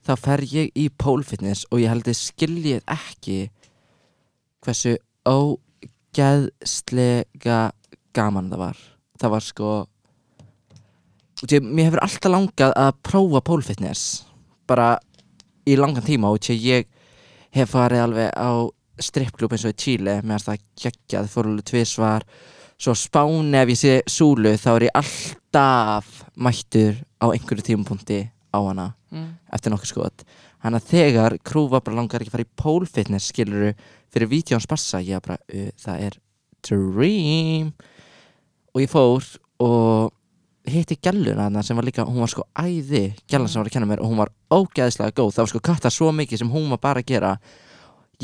þá 0.05 0.13
fer 0.21 0.45
ég 0.51 0.71
í 0.75 0.89
pole 0.89 1.25
fitness 1.25 1.65
og 1.71 1.81
ég 1.81 1.89
held 1.93 2.09
að 2.11 2.19
skiljið 2.19 2.83
ekki 2.91 3.37
hversu 4.65 4.93
ógeðslega 6.15 7.59
gaman 8.15 8.49
það 8.51 8.59
var. 8.61 8.77
Það 9.19 9.29
var 9.35 9.43
sko 9.45 9.69
í- 11.51 11.59
mér 11.61 11.85
hefur 11.89 12.03
alltaf 12.05 12.31
langað 12.31 12.71
að 12.79 12.91
prófa 13.03 13.41
pole 13.43 13.63
fitness 13.63 14.23
bara 14.67 14.99
í 15.67 15.75
langan 15.77 16.03
tíma 16.03 16.31
og 16.31 16.39
ég 16.39 16.85
hef 17.51 17.69
farið 17.71 18.03
alveg 18.03 18.29
á 18.35 18.69
strippklub 18.99 19.51
eins 19.51 19.65
og 19.65 19.73
í 19.73 19.77
Chile 19.77 20.21
meðan 20.23 20.45
það 20.45 20.61
geggjað 20.81 21.27
fór 21.29 21.45
alveg 21.49 21.65
tvisvar. 21.65 22.23
Svo 22.77 22.93
spáni 22.93 23.55
ef 23.55 23.69
ég 23.71 23.77
sé 23.79 24.01
súlu 24.07 24.57
þá 24.59 24.69
er 24.75 24.83
ég 24.87 24.95
alltaf 24.99 26.05
mættur 26.35 26.95
á 27.23 27.25
einhverju 27.31 27.63
tímapunkti 27.63 28.31
á 28.51 28.59
hana 28.59 28.95
mm. 29.11 29.29
eftir 29.51 29.71
nokkuð 29.71 29.91
skot 29.91 30.25
Þannig 30.65 30.81
að 30.81 30.89
þegar 30.89 31.33
krúfa 31.45 31.79
bara 31.85 31.99
langar 31.99 32.23
ekki 32.23 32.31
að 32.31 32.35
fara 32.39 32.43
í 32.47 32.55
pole 32.57 32.87
fitness 32.89 33.29
skiluru 33.29 33.67
fyrir 34.09 34.29
vídjóns 34.31 34.65
bassa 34.65 34.97
ég 35.05 35.21
bara, 35.21 35.37
uh, 35.53 35.67
það 35.77 36.05
er 36.07 36.15
dream. 36.65 37.67
Og 38.73 38.81
ég 38.81 38.89
fór 38.89 39.27
og 39.61 40.09
hitti 40.65 40.97
gæluna 40.97 41.45
þarna 41.45 41.63
sem 41.67 41.77
var 41.77 41.85
líka, 41.85 42.07
hún 42.09 42.23
var 42.23 42.33
sko 42.33 42.47
æði 42.57 43.03
gælan 43.29 43.45
sem 43.51 43.61
var 43.61 43.69
að 43.69 43.75
kenna 43.75 43.91
mér 43.91 44.01
og 44.01 44.09
hún 44.09 44.23
var 44.23 44.33
ógeðslega 44.49 45.13
góð. 45.13 45.35
Það 45.35 45.43
var 45.43 45.53
sko 45.53 45.63
katta 45.69 45.93
svo 45.93 46.09
mikið 46.17 46.41
sem 46.41 46.53
hún 46.55 46.73
var 46.73 46.81
bara 46.81 47.05
að 47.05 47.13
gera. 47.13 47.35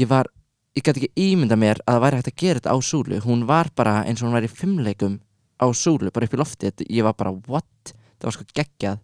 Ég 0.01 0.09
var, 0.09 0.33
ég 0.73 0.81
gæti 0.81 1.05
ekki 1.05 1.29
ímynda 1.29 1.59
mér 1.61 1.85
að 1.85 1.93
það 1.93 2.03
væri 2.07 2.21
hægt 2.23 2.33
að 2.33 2.39
gera 2.41 2.63
þetta 2.63 2.73
á 2.73 2.77
súlu 2.81 3.21
hún 3.21 3.45
var 3.45 3.69
bara 3.77 3.99
eins 4.01 4.23
og 4.23 4.31
hún 4.31 4.39
væri 4.39 4.49
í 4.49 4.57
fimmleikum 4.57 5.21
á 5.61 5.69
súlu, 5.77 6.09
bara 6.09 6.25
upp 6.25 6.33
í 6.33 6.41
loftið. 6.41 6.87
Ég 6.89 7.05
var 7.05 7.13
bara, 7.13 7.37
what? 7.45 7.93
það 8.21 8.29
var 8.29 8.37
sko 8.37 8.45
geggjað 8.53 8.99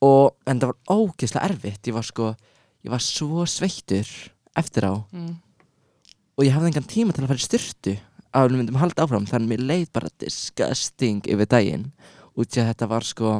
og 0.00 0.36
en 0.48 0.60
það 0.60 0.72
var 0.72 0.96
ógeðslega 0.96 1.48
erfitt. 1.50 1.88
Ég 1.90 1.96
var 1.96 2.06
sko, 2.08 2.30
ég 2.84 2.92
var 2.92 3.02
svo 3.04 3.44
sveittur 3.48 4.08
eftir 4.56 4.86
á. 4.88 4.94
Mm. 5.12 5.36
og 6.40 6.46
ég 6.46 6.54
hafði 6.56 6.70
engan 6.70 6.86
tíma 6.88 7.12
til 7.12 7.20
að 7.24 7.28
fara 7.28 7.40
í 7.42 7.44
styrtu 7.44 7.92
að 8.32 8.46
við 8.48 8.56
myndum 8.62 8.78
halda 8.80 9.04
áfram 9.04 9.26
þannig 9.28 9.44
að 9.44 9.50
mér 9.52 9.64
leið 9.68 9.88
bara 9.92 10.08
disgusting 10.22 11.26
yfir 11.28 11.48
daginn. 11.50 11.86
Út 12.38 12.56
í 12.56 12.62
að 12.62 12.70
þetta 12.70 12.88
var 12.88 13.04
sko 13.04 13.32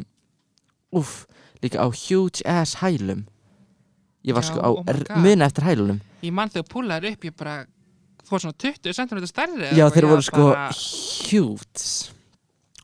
uff, 1.01 1.27
líka 1.63 1.81
á 1.81 1.89
huge 1.89 2.45
ass 2.45 2.77
hælum. 2.83 3.25
Ég 4.27 4.37
var 4.37 4.45
Já, 4.45 4.51
sko 4.51 4.61
á 4.61 4.69
oh 4.69 5.21
muna 5.23 5.47
eftir 5.49 5.65
hælunum. 5.65 6.01
Ég 6.21 6.35
man 6.37 6.51
þegar 6.53 6.69
púlaður 6.69 7.15
upp, 7.15 7.25
ég 7.25 7.37
bara 7.39 7.55
var 8.31 8.43
svona 8.45 8.55
20 8.61 8.93
cm 8.95 9.25
stærri 9.27 9.71
já 9.75 9.87
þeir 9.91 10.07
voru 10.11 10.23
sko 10.23 10.45
bara- 10.53 10.71
huge. 11.31 12.13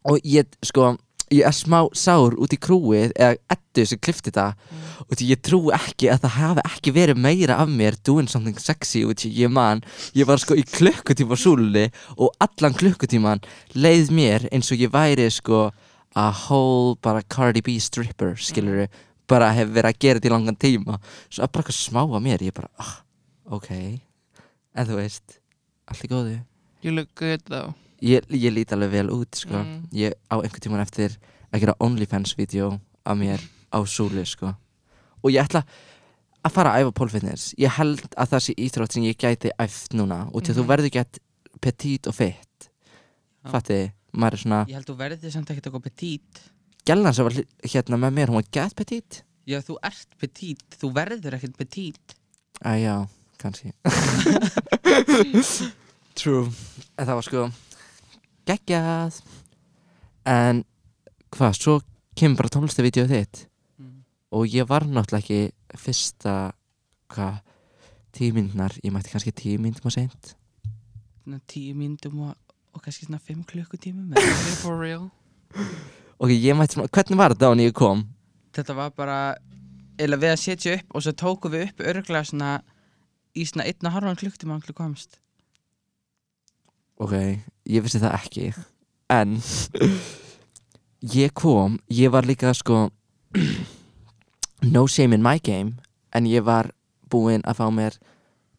Og 0.06 0.18
ég 0.24 0.46
sko 0.64 0.96
ég 1.32 1.42
er 1.46 1.54
smá 1.54 1.80
sár 1.96 2.36
út 2.38 2.54
í 2.54 2.58
krúið 2.60 3.14
eða 3.14 3.36
ettu 3.50 3.84
sem 3.88 3.98
klifti 3.98 4.30
þetta 4.30 4.46
og 5.06 5.14
því 5.18 5.30
ég 5.32 5.40
trú 5.44 5.60
ekki 5.74 6.10
að 6.12 6.22
það 6.24 6.36
hafi 6.36 6.64
ekki 6.70 6.94
verið 6.94 7.22
meira 7.22 7.58
af 7.62 7.70
mér 7.70 7.98
doing 8.06 8.30
something 8.30 8.58
sexy 8.62 9.02
og 9.06 9.16
því 9.18 9.32
ég 9.40 9.52
man, 9.52 9.82
ég 10.14 10.28
var 10.28 10.38
sko 10.42 10.54
í 10.58 10.64
klukkutíma 10.66 11.38
súlunni 11.38 11.88
og 12.16 12.34
allan 12.42 12.76
klukkutíman 12.78 13.42
leið 13.74 14.12
mér 14.14 14.46
eins 14.52 14.70
og 14.70 14.82
ég 14.82 14.94
væri 14.94 15.26
sko 15.34 15.68
a 16.16 16.30
whole 16.30 16.96
bara 17.02 17.22
Cardi 17.22 17.60
B 17.60 17.76
stripper 17.82 18.36
skilur 18.40 18.86
bara 19.28 19.50
hef 19.52 19.72
verið 19.74 19.90
að 19.90 19.98
gera 20.00 20.20
þetta 20.20 20.30
í 20.30 20.32
langan 20.32 20.60
tíma. 20.62 20.98
Svo 21.28 21.42
að 21.44 21.52
bara 21.52 21.64
eitthvað 21.64 21.80
smá 21.80 22.02
að 22.04 22.22
mér 22.24 22.44
ég 22.46 22.54
bara, 22.56 22.70
ah, 22.78 22.92
ok. 23.58 23.72
En 24.76 24.86
þú 24.86 25.00
veist, 25.00 25.40
allt 25.90 26.06
í 26.06 26.12
góðu. 26.12 26.36
You 26.86 26.94
look 26.94 27.10
good 27.18 27.42
though 27.50 27.74
ég, 28.02 28.22
ég 28.30 28.52
lít 28.52 28.72
alveg 28.72 28.90
vel 28.90 29.10
út 29.10 29.34
sko. 29.34 29.56
Mm. 29.56 29.88
ég 29.92 30.12
á 30.30 30.36
einhvern 30.40 30.60
tíman 30.62 30.80
eftir 30.84 31.16
að 31.52 31.60
gera 31.60 31.74
OnlyFans-vídeó 31.80 32.78
af 33.06 33.16
mér 33.18 33.40
á 33.72 33.78
súlu 33.86 34.24
sko. 34.26 34.54
og 35.22 35.30
ég 35.30 35.42
ætla 35.44 35.64
að 36.46 36.52
fara 36.52 36.70
að 36.74 36.80
æfa 36.86 36.92
pólfitness 36.94 37.54
ég 37.58 37.70
held 37.78 38.00
að 38.16 38.28
það 38.32 38.40
sé 38.44 38.52
íþrótt 38.54 38.92
sem 38.92 39.02
ég 39.02 39.16
gæti 39.18 39.50
æft 39.58 39.92
núna 39.94 40.28
og 40.32 40.42
til 40.44 40.54
þú 40.54 40.62
Mhm. 40.62 40.68
verður 40.68 40.90
gett 40.92 41.18
petit 41.60 42.06
og 42.06 42.14
fit 42.14 42.68
Já. 43.44 43.50
fatti, 43.50 43.92
maður 44.12 44.32
er 44.32 44.38
svona 44.38 44.66
Ég 44.68 44.74
held 44.74 44.86
þú 44.86 44.96
verði 44.96 45.30
samt 45.32 45.50
ekkert 45.50 45.66
eitthvað 45.66 45.82
petít 45.88 46.40
gellan 46.86 47.14
sem 47.14 47.24
var 47.24 47.32
hérna 47.64 47.96
með 47.98 48.12
mér, 48.14 48.26
hún 48.28 48.34
var 48.42 48.48
gett 48.52 48.74
petit 48.76 49.22
Já, 49.46 49.60
þú 49.62 49.76
ert 49.82 50.06
petít, 50.20 50.58
þú 50.80 50.92
verður 50.92 51.34
ekkert 51.34 51.56
petít 51.56 52.14
að 52.64 52.80
já, 52.82 53.08
kannski 53.38 53.72
true 56.16 56.48
en 56.98 57.06
það 57.06 57.14
var 57.18 57.26
sko 57.26 57.42
geggjað. 58.46 59.20
En 60.26 60.64
hvað, 61.34 61.52
svo 61.58 61.76
kemur 62.18 62.40
bara 62.40 62.52
tónlistavídeó 62.54 63.06
þitt. 63.10 63.46
Mm. 63.78 64.02
og 64.32 64.46
ég 64.48 64.66
var 64.68 64.84
náttúrulega 64.88 65.22
ekki 65.22 65.78
fyrsta 65.78 66.52
hvað, 67.12 67.38
tíu 68.16 68.32
myndnar 68.34 68.72
ég 68.82 68.92
mætti 68.94 69.12
kannski 69.12 69.32
tíu 69.36 69.58
myndum 69.60 69.86
og 69.90 69.92
seint. 69.94 70.32
Svona 71.22 71.40
tíu 71.50 71.74
myndum 71.76 72.22
og, 72.30 72.34
og 72.74 72.82
kannski 72.82 73.06
svona 73.06 73.20
fimm 73.22 73.44
klukkutímum 73.44 74.12
eða- 74.14 74.22
You're 74.24 74.60
for 74.64 74.78
real? 74.80 75.10
Ok, 76.18 76.30
ég 76.32 76.56
mætti 76.56 76.74
svona, 76.78 76.88
hvernig 76.88 77.18
var 77.20 77.34
þetta 77.34 77.52
á 77.52 77.54
ég 77.60 77.72
kom? 77.76 78.06
Þetta 78.56 78.74
var 78.74 78.90
bara 78.96 79.18
eða 79.98 80.16
við 80.20 80.32
að 80.32 80.40
setja 80.40 80.74
upp 80.78 80.94
og 80.96 81.02
svo 81.04 81.12
tókum 81.12 81.52
við 81.52 81.68
upp 81.68 81.80
örglega 81.92 82.24
svona 82.24 82.50
í 83.36 83.44
svona 83.44 83.64
einn 83.68 83.86
og 83.88 83.92
halvan 83.92 84.16
klukkutíma 84.16 84.56
anglu 84.56 84.72
komst. 84.76 85.20
Ok, 86.96 87.12
ég 87.66 87.84
vissi 87.84 88.00
það 88.02 88.16
ekki 88.20 88.46
en 89.12 89.36
ég 91.14 91.34
kom, 91.36 91.78
ég 91.88 92.10
var 92.10 92.26
líka 92.26 92.54
sko 92.54 92.88
no 94.62 94.86
shame 94.86 95.14
in 95.14 95.22
my 95.22 95.38
game 95.42 95.76
en 96.14 96.26
ég 96.26 96.44
var 96.46 96.72
búinn 97.10 97.44
að 97.46 97.60
fá 97.60 97.66
mér 97.70 97.98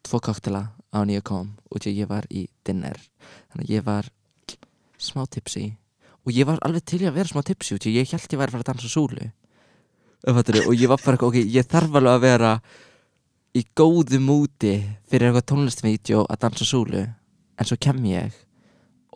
tvo 0.06 0.20
koktela 0.22 0.68
á 0.92 1.04
ég 1.04 1.22
kom 1.22 1.56
og 1.68 1.84
ég 1.84 2.08
var 2.08 2.24
í 2.30 2.48
dinner. 2.64 2.96
Þannig 3.52 3.66
að 3.66 3.74
ég 3.74 3.84
var 3.84 4.08
smá 4.98 5.26
tipsy. 5.28 5.76
Og 6.24 6.32
ég 6.32 6.46
var 6.48 6.58
alveg 6.64 6.84
til 6.84 7.04
að 7.06 7.18
vera 7.18 7.28
smá 7.28 7.42
tipsy 7.44 7.76
og 7.76 7.86
ég 7.86 8.08
held 8.08 8.32
ég 8.32 8.38
væri 8.38 8.48
að 8.48 8.56
fara 8.56 8.64
að 8.64 8.70
dansa 8.72 8.88
súlu. 8.88 9.30
Og 10.28 10.74
ég 10.74 10.88
var 10.88 11.00
bara 11.04 11.20
ok, 11.20 11.38
ég 11.44 11.68
þarf 11.68 11.94
alveg 11.94 12.14
að 12.14 12.24
vera 12.24 12.52
í 13.56 13.64
góðu 13.76 14.20
múti 14.20 14.74
fyrir 15.08 15.30
eitthvað 15.30 15.48
tónlistvídeó 15.52 16.24
að 16.26 16.40
dansa 16.46 16.64
súlu. 16.68 17.04
En 17.58 17.66
svo 17.68 17.76
kem 17.80 18.00
ég 18.08 18.47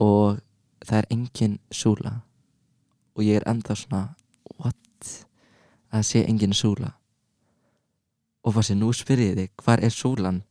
og 0.02 0.40
það 0.82 0.98
er 0.98 1.08
engin 1.14 1.58
súla. 1.70 2.16
Og 3.16 3.26
ég 3.26 3.38
er 3.38 3.48
ennþá 3.48 3.76
svona 3.78 4.02
what? 4.58 5.10
Að 5.92 6.06
sé 6.08 6.24
engin 6.26 6.56
súla. 6.56 6.94
Og 8.42 8.54
hvað 8.54 8.68
sé 8.68 8.78
nú 8.78 8.90
þig 8.92 9.50
hvar 9.62 9.82
er 9.84 9.94
súlan 9.94 10.42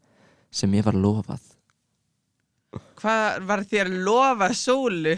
sem 0.52 0.72
ég 0.74 0.86
var 0.86 0.96
lofað? 0.96 1.42
Hvað 3.02 3.44
var 3.50 3.66
þér 3.68 3.90
að 3.90 4.00
lofa 4.06 4.54
sólu? 4.56 5.18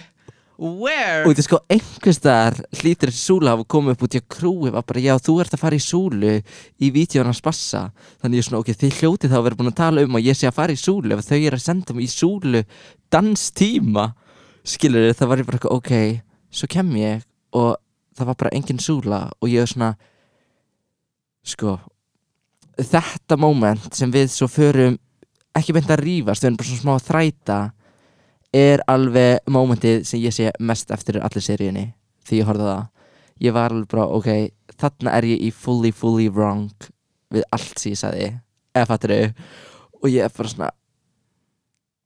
Where? 0.53 1.25
og 1.25 1.33
þetta 1.33 1.43
sko 1.47 1.57
einhvers 1.73 2.17
staðar 2.19 2.59
hlýtur 2.77 3.09
súla 3.11 3.55
hafa 3.55 3.65
komið 3.73 3.95
upp 3.95 4.03
út 4.05 4.15
í 4.15 4.19
að 4.21 4.27
krúi 4.35 4.71
var 4.71 4.85
bara 4.85 5.01
já 5.01 5.15
þú 5.17 5.33
ert 5.41 5.55
að 5.57 5.63
fara 5.63 5.79
í 5.79 5.81
súlu 5.81 6.35
í 6.37 6.89
vídeóna 6.93 7.33
spassa. 7.33 7.87
Þannig 8.21 8.37
ég 8.37 8.43
er 8.43 8.47
svona 8.47 8.61
ok 8.61 8.69
þið 8.83 8.99
hljótið 8.99 9.33
þá 9.33 9.37
að 9.39 9.45
vera 9.47 9.59
búin 9.59 9.71
að 9.71 9.79
tala 9.81 10.03
um 10.05 10.19
að 10.19 10.27
ég 10.29 10.37
sé 10.37 10.47
að 10.47 10.57
fara 10.59 10.75
í 10.75 10.79
súlu 10.79 11.17
ef 11.17 11.25
þau 11.25 11.39
eru 11.39 11.57
að 11.57 11.65
senda 11.65 11.97
mig 11.97 12.05
í 12.05 12.13
súlu 12.13 12.61
danstíma 13.11 14.05
skilur 14.63 15.13
það 15.13 15.29
var 15.29 15.41
ég 15.41 15.47
bara 15.47 15.59
eitthvað 15.59 15.77
ok 15.77 15.93
svo 16.53 16.69
kem 16.71 16.91
ég 16.99 17.23
og 17.53 17.75
það 18.17 18.29
var 18.29 18.39
bara 18.43 18.53
engin 18.55 18.81
súla 18.81 19.25
og 19.39 19.49
ég 19.51 19.63
er 19.63 19.69
svona 19.69 19.93
sko 21.43 21.77
þetta 22.79 23.37
moment 23.37 23.89
sem 23.93 24.11
við 24.11 24.31
svo 24.33 24.47
förum 24.49 24.97
ekki 25.57 25.75
beint 25.75 25.91
að 25.93 26.01
rífast, 26.01 26.43
við 26.43 26.49
erum 26.49 26.59
bara 26.59 26.69
svona 26.69 26.81
smá 26.81 26.93
að 26.95 27.07
þræta 27.07 27.57
er 28.53 28.83
alveg 28.89 29.51
momentið 29.53 30.03
sem 30.07 30.21
ég 30.21 30.33
sé 30.33 30.49
mest 30.61 30.91
eftir 30.93 31.19
allir 31.21 31.45
seríunni 31.45 31.85
því 32.25 32.39
ég 32.39 32.49
horfði 32.49 32.69
það. 32.69 32.83
Ég 33.43 33.55
var 33.55 33.73
alveg 33.73 33.89
bara, 33.91 34.05
ok, 34.13 34.29
þarna 34.79 35.15
er 35.17 35.27
ég 35.27 35.41
í 35.47 35.49
fully, 35.51 35.91
fully 35.91 36.29
wrong 36.29 36.69
við 37.33 37.45
allt 37.53 37.81
sem 37.81 37.93
ég 37.93 38.01
sagði 38.01 38.29
eða 38.73 38.89
fattur 38.89 39.15
og 40.01 40.09
ég 40.09 40.25
er 40.25 40.33
bara 40.37 40.53
svona 40.53 40.69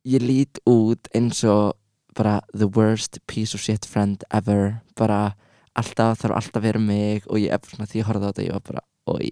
ég 0.08 0.24
lít 0.24 0.62
út 0.68 1.12
eins 1.16 1.44
og 1.48 1.76
bara 2.18 2.42
the 2.54 2.68
worst 2.68 3.20
piece 3.28 3.54
of 3.54 3.62
shit 3.62 3.86
friend 3.86 4.24
ever. 4.34 4.82
Bara 4.98 5.36
alltaf 5.78 6.24
þarf 6.24 6.40
alltaf 6.40 6.58
að 6.60 6.66
vera 6.66 6.82
mig 6.82 7.28
og 7.30 7.38
ég 7.42 7.54
er 7.54 7.62
svona 7.70 7.88
því 7.90 8.02
ég 8.02 8.10
horfði 8.10 8.26
á 8.26 8.30
þetta 8.32 8.48
ég 8.48 8.58
var 8.58 8.66
bara, 8.72 8.84
oi. 9.14 9.30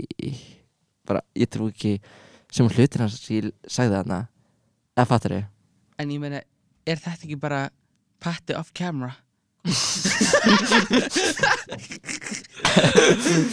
Bara, 1.06 1.22
ég 1.38 1.50
trú 1.50 1.70
ekki 1.74 1.98
sem 2.54 2.70
hlutin 2.70 3.06
hans 3.06 3.18
ég 3.34 3.50
sagði 3.66 3.98
þarna. 3.98 4.22
Eða 4.96 5.10
fattur 5.10 5.38
En 5.98 6.12
ég 6.12 6.20
meina, 6.22 6.42
er 6.86 7.00
þetta 7.02 7.26
ekki 7.26 7.40
bara 7.40 7.70
patti 8.22 8.56
off 8.56 8.74
camera? 8.76 9.16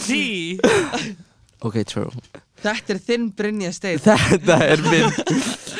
Tí 0.03 0.59
Ok, 1.63 1.79
true. 1.87 2.11
Þetta 2.59 2.93
er 2.93 2.99
þinn 2.99 3.29
Brynja 3.33 3.71
Steinn. 3.73 4.01
Þetta 4.03 4.57
er 4.67 4.83
minn 4.83 5.09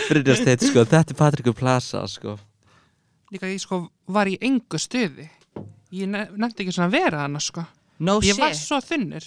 Brynjasteit, 0.08 0.64
sko. 0.64 0.88
Þetta 0.88 1.14
er 1.14 1.20
Patrikur 1.20 1.56
Plaza, 1.60 2.06
sko 2.10 2.38
Líka 3.34 3.50
ég 3.50 3.62
sko 3.64 3.80
var 4.14 4.30
í 4.30 4.36
engu 4.46 4.80
stuði. 4.82 5.26
Ég 5.94 6.10
ne 6.10 6.28
nefndi 6.38 6.64
ekki 6.66 6.74
svona 6.76 6.90
að 6.92 6.98
vera 7.00 7.24
hana 7.26 7.42
sko. 7.42 7.64
No 8.04 8.20
Ég 8.26 8.38
var 8.38 8.54
shit. 8.54 8.66
svo 8.68 8.80
þunnur. 8.84 9.26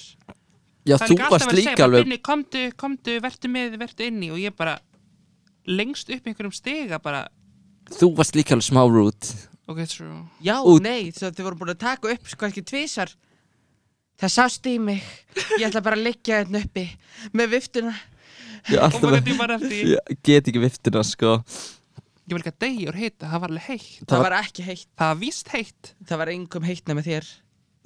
Já, 0.86 0.94
Það 1.00 1.08
þú 1.10 1.16
varst 1.32 1.52
líka 1.52 1.72
segja 1.74 1.86
alveg 1.88 2.22
komdu, 2.22 2.62
komdu, 2.78 3.16
vertu 3.24 3.50
með, 3.50 3.74
vertu 3.80 4.06
inni. 4.06 4.30
Og 4.30 4.38
ég 4.38 4.54
bara 4.54 4.76
lengst 5.66 6.10
upp 6.14 6.22
í 6.26 6.30
einhverjum 6.30 6.54
stiga 6.54 7.00
bara. 7.02 7.24
Þú 7.90 8.12
varst 8.18 8.38
líka 8.38 8.54
alveg 8.54 8.68
smá 8.68 8.84
rude. 8.86 9.34
Ok, 9.66 9.80
true. 9.90 10.20
Já, 10.46 10.60
Út. 10.62 10.82
nei, 10.84 11.10
svo 11.10 11.32
þið 11.34 11.42
voru 11.48 11.58
búin 11.58 11.72
að 11.74 11.80
taka 11.82 12.12
upp 12.14 12.28
sko 12.30 12.46
ekki 12.46 12.62
tvisar 12.62 13.10
Það 14.16 14.30
sást 14.32 14.66
í 14.70 14.76
mig. 14.80 15.02
Ég 15.58 15.66
ætla 15.66 15.82
bara 15.84 15.98
að 15.98 16.06
liggja 16.06 16.38
hérna 16.38 16.62
uppi 16.62 16.84
Með 17.36 17.50
viftuna. 17.56 17.90
Og 18.70 18.78
alltaf 18.86 19.02
maður 19.02 19.18
gæti 19.26 19.34
bara 19.40 19.58
eftir 19.58 19.90
Ég 19.90 20.20
get 20.24 20.46
ekki 20.48 20.62
viftuna, 20.62 21.02
sko 21.04 21.34
Ég 22.26 22.34
var 22.34 22.42
líka 22.42 22.52
degi 22.58 22.86
úr 22.90 22.96
heita, 22.98 23.28
það 23.30 23.40
var 23.40 23.50
alveg 23.52 23.66
heitt. 23.70 23.90
Það, 24.00 24.06
Það 24.10 24.18
var- 24.22 24.30
var 24.30 24.42
ekki 24.42 24.62
heitt. 24.66 24.86
Það 24.98 25.10
var 25.12 25.18
víst 25.20 25.48
heitt. 25.54 25.94
Það 26.08 26.18
var 26.18 26.26
engum 26.32 26.62
heitt 26.66 26.84
nema 26.90 27.02
þér. 27.06 27.26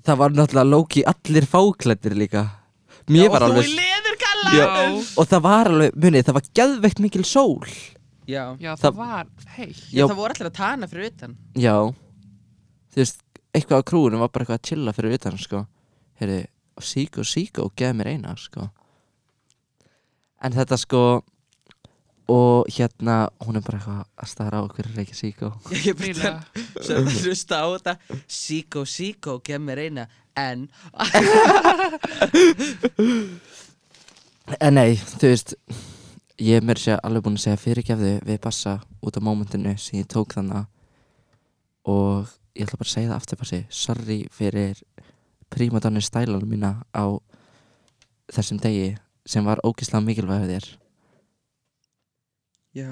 Það 0.02 0.16
var 0.16 0.30
náttúrulega 0.30 0.70
Loki 0.70 1.02
allir 1.04 1.46
fáklættir 1.46 2.14
líka. 2.16 2.42
Mér 3.10 3.24
Já, 3.26 3.30
var 3.30 3.42
og 3.42 3.50
alveg 3.50 3.64
þú 3.64 3.68
í 3.68 3.76
leðurgalla 3.76 4.50
Já, 4.54 4.64
Já. 4.64 5.18
og 5.18 5.26
það 5.28 5.42
var 5.42 5.66
alveg, 5.68 5.92
munið, 5.94 6.24
það 6.24 6.32
var 6.38 6.46
geðveikt 6.54 7.00
mikil 7.00 7.24
sól. 7.24 7.66
Já, 8.26 8.56
Já, 8.60 8.72
það, 8.76 8.80
Það- 8.80 8.96
var 8.96 9.26
heitt. 9.56 9.82
Já. 9.92 10.06
það 10.08 10.16
voru 10.16 10.34
allir 10.34 10.50
að 10.50 10.54
tana 10.54 10.86
fyrir 10.86 11.06
utan. 11.10 11.36
Já. 11.54 11.76
Þú 12.90 12.96
veist, 12.96 13.22
eitthvað 13.52 13.82
á 13.82 13.88
krúinu 13.90 14.18
var 14.18 14.28
bara 14.28 14.44
eitthvað 14.44 14.58
að 14.58 14.62
chilla 14.70 14.92
fyrir 14.94 15.12
utan, 15.18 15.36
sko. 15.38 15.66
Heyrðu, 16.20 16.46
Síko, 16.80 17.20
Síko, 17.24 17.70
geð 17.76 17.92
mér 17.96 18.06
eina, 18.14 18.34
sko. 18.38 18.70
En 20.42 20.52
þetta, 20.52 20.78
sko 20.78 21.22
Og 22.30 22.68
hérna, 22.70 23.16
hún 23.42 23.58
er 23.58 23.64
bara 23.66 23.80
eitthvað 23.80 24.02
að 24.22 24.30
stara 24.30 24.60
á 24.60 24.66
okkur 24.66 24.90
reykja 24.94 25.16
Síko 25.18 25.52
Ég 25.74 25.88
er 25.90 25.96
bara 25.98 26.06
Nýlega. 26.06 26.34
Svo 26.86 27.00
hlusta 27.04 27.62
á 27.62 27.66
þetta. 27.74 27.94
Síkó, 28.30 28.84
síkó, 28.86 29.38
gef 29.44 29.62
mér 29.62 29.82
eina. 29.86 30.08
En 30.38 30.68
En 34.60 34.74
nei, 34.78 34.94
þú 35.18 35.32
veist 35.32 35.56
Ég 36.40 36.56
er 36.56 36.64
mér 36.64 36.78
sér 36.80 37.02
alveg 37.04 37.26
búin 37.26 37.34
að 37.36 37.42
segja 37.42 37.60
fyrirgefðu 37.60 38.12
við 38.24 38.38
Bassa 38.40 38.78
út 39.04 39.16
af 39.18 39.24
mómentinu 39.26 39.74
sem 39.76 39.98
ég 40.00 40.06
tók 40.08 40.32
þannig 40.32 40.64
og 41.84 42.30
ég 42.56 42.64
ætla 42.64 42.78
bara 42.80 42.88
að 42.88 42.94
segja 42.94 43.10
það 43.10 43.18
aftur 43.18 43.40
passi 43.42 43.58
sorry 43.68 44.16
fyrir 44.32 44.80
prímadonni 45.52 46.00
stælanum 46.00 46.48
mína 46.48 46.70
á 46.96 47.04
þessum 48.32 48.60
degi 48.62 48.94
sem 49.28 49.44
var 49.44 49.60
ógislega 49.68 50.00
mikilvæg 50.06 50.48
þér 50.48 50.70
Já. 52.76 52.90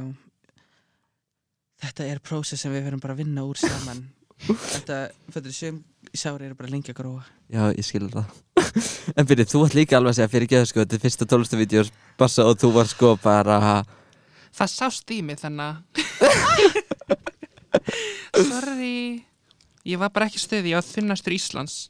Þetta 1.79 2.07
er 2.11 2.21
prósess 2.25 2.65
sem 2.65 2.73
við 2.75 2.89
verðum 2.89 3.03
bara 3.03 3.15
að 3.15 3.23
vinna 3.23 3.45
úr 3.47 3.59
saman. 3.61 4.03
Þetta, 4.73 4.97
þetta 5.35 5.51
er 5.51 5.55
sem 5.55 5.79
sári 6.15 6.47
eru 6.47 6.57
bara 6.59 6.71
lengi 6.71 6.93
að 6.93 6.99
gróa. 7.01 7.25
Já, 7.51 7.71
ég 7.75 7.87
skilur 7.87 8.13
það. 8.15 8.37
En 9.19 9.27
byrju, 9.27 9.47
þú 9.49 9.61
ætti 9.67 9.79
líka 9.79 9.97
alveg 9.99 10.13
að 10.13 10.19
segja 10.19 10.31
fyrirgefðu 10.31 10.69
sko 10.69 10.83
þetta 10.83 10.95
er 10.95 11.03
fyrsta 11.03 11.27
tólustu 11.27 11.59
vídeos 11.59 11.89
Bassa 12.21 12.45
og 12.47 12.59
þú 12.61 12.69
var 12.75 12.91
sko 12.91 13.15
bara 13.23 13.57
Það 14.55 14.71
sást 14.75 15.15
í 15.15 15.19
mig 15.25 15.41
þannig 15.41 16.05
Sorry. 18.51 19.25
Ég 19.89 19.99
var 19.99 20.13
bara 20.13 20.29
ekki 20.29 20.39
ég 20.69 20.77
var 20.77 20.85
þunnastur 20.85 21.35
Íslands. 21.35 21.89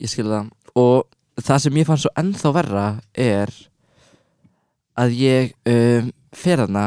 Ég 0.00 0.10
skil 0.10 0.26
það. 0.30 0.50
Og 0.74 1.04
það 1.42 1.62
sem 1.64 1.78
ég 1.78 1.88
fann 1.88 2.00
svo 2.00 2.12
ennþá 2.18 2.52
verra 2.54 2.86
er 3.12 3.52
að 4.98 5.16
ég 5.18 5.54
um, 5.68 6.10
fer 6.34 6.64
hana 6.64 6.86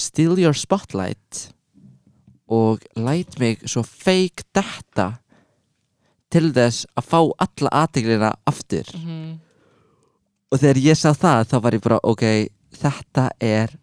steal 0.00 0.40
your 0.40 0.56
spotlight 0.56 1.50
og 2.50 2.82
læt 2.98 3.38
mig 3.38 3.60
svo 3.68 3.84
fake 3.86 4.48
detta 4.56 5.12
til 6.30 6.50
þess 6.54 6.88
að 6.98 7.06
fá 7.06 7.20
alla 7.46 7.70
aðteglina 7.84 8.34
aftur. 8.50 8.90
Mm 8.96 9.38
og 10.50 10.58
þegar 10.58 10.80
ég 10.82 10.98
sá 10.98 11.12
það 11.14 11.44
þá 11.52 11.56
var 11.64 11.76
ég 11.76 11.84
bara 11.84 12.00
ok, 12.10 12.24
þetta 12.80 13.26
er 13.44 13.76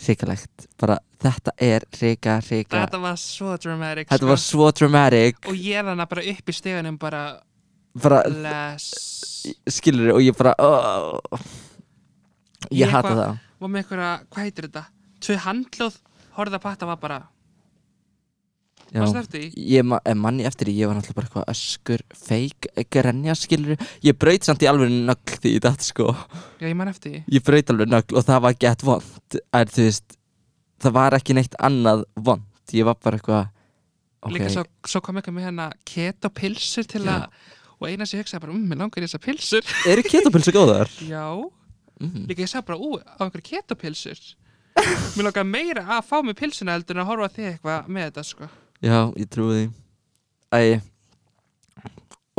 hrikalegt. 0.00 0.66
Bara 0.80 0.98
þetta 1.20 1.54
er 1.60 1.86
hrika, 1.94 2.38
hrika. 2.46 2.80
Þetta 2.80 3.02
var 3.02 3.20
svo 3.20 3.54
dramatic 3.60 4.08
þetta 4.08 4.24
sko. 4.24 4.30
var 4.32 4.42
svo 4.42 4.70
dramatic. 4.74 5.40
Og 5.50 5.58
ég 5.58 5.78
er 5.80 5.90
hana 5.92 6.08
bara 6.10 6.24
upp 6.32 6.50
í 6.50 6.56
steganum 6.56 6.98
bara 7.00 7.24
bara 8.00 8.22
Bless 8.30 8.90
skilur 9.70 10.14
og 10.14 10.20
ég 10.22 10.36
bara 10.38 10.52
oh. 10.62 11.18
ég, 12.70 12.84
Ég 12.84 12.92
hata 12.92 13.14
það 13.16 13.38
Var 13.60 13.68
með 13.68 13.82
einhverja, 13.82 14.14
hvað 14.30 14.46
heitir 14.46 14.66
þetta? 14.68 14.86
Tvö 15.20 15.36
handlóð, 15.44 16.00
horfða 16.38 16.60
patta 16.62 16.88
var 16.88 17.00
bara 17.02 17.20
Já. 18.90 19.04
Varst 19.04 19.18
eftir 19.20 19.42
því? 19.44 19.64
ég 19.70 19.84
ma 19.86 20.00
en 20.08 20.18
manni 20.18 20.46
eftir 20.48 20.66
því, 20.66 20.72
ég 20.80 20.88
var 20.90 20.96
náttúrulega 20.98 21.18
bara 21.20 21.28
eitthvað 21.28 21.50
öskur 21.52 22.02
feik, 22.18 22.66
grenja 22.90 23.36
skilur 23.38 23.84
ég 24.02 24.16
braut 24.18 24.46
samt 24.48 24.64
í 24.64 24.68
alveg 24.70 24.90
nögl 24.90 25.36
því 25.44 25.52
í 25.52 25.60
þetta 25.62 25.86
sko 25.86 26.08
Já, 26.10 26.64
ég 26.66 26.74
man 26.80 26.90
eftir 26.90 27.14
því 27.14 27.36
ég 27.36 27.44
braut 27.46 27.70
alveg 27.70 27.92
nögl 27.92 28.18
og 28.18 28.26
það 28.26 28.42
var 28.48 28.56
gett 28.64 28.82
vond 28.88 29.38
þú 29.76 29.84
veist, 29.84 30.18
það 30.82 30.96
var 30.98 31.18
ekki 31.20 31.38
neitt 31.38 31.54
annað 31.70 32.02
vond, 32.18 32.74
ég 32.74 32.90
var 32.90 32.98
bara 32.98 33.20
eitthvað 33.20 33.46
ok, 34.26 34.34
Líka 34.34 34.50
svo, 34.56 34.66
svo 34.90 35.04
kom 35.06 35.20
eitthvað 35.22 35.38
með 35.38 35.48
hérna 35.50 35.70
keto 35.86 36.34
pilsur 36.40 36.90
til 36.90 37.06
að 37.06 37.28
Og 37.80 37.88
eina 37.88 38.04
sem 38.04 38.18
ég 38.18 38.26
hugsaði 38.26 38.42
bara, 38.42 38.52
um, 38.52 38.64
mér 38.68 38.82
langar 38.82 39.00
í 39.00 39.06
þessar 39.06 39.22
pilsur 39.24 39.70
eru 39.88 40.02
ketopilsu 40.04 40.52
góðar? 40.52 40.90
Já 41.08 41.22
Mm. 42.00 42.24
Líka 42.30 42.44
ég 42.46 42.50
sagði 42.50 42.70
bara, 42.70 42.80
ú, 42.80 42.96
á 42.96 43.20
einhverju 43.20 43.44
keto 43.44 43.76
pilsur 43.76 44.20
Mér 45.16 45.26
langar 45.26 45.44
meira 45.44 45.82
að 45.98 46.06
fá 46.08 46.16
mig 46.24 46.36
pilsuna 46.38 46.76
heldur 46.76 46.96
en 46.96 47.04
að 47.04 47.10
horfa 47.10 47.28
þig 47.34 47.48
eitthvað 47.50 47.88
með 47.92 48.06
þetta 48.08 48.24
sko. 48.24 48.48
Já, 48.80 48.98
ég 49.18 49.28
trúi 49.28 49.56
því. 49.56 49.64
Æ, 50.50 50.60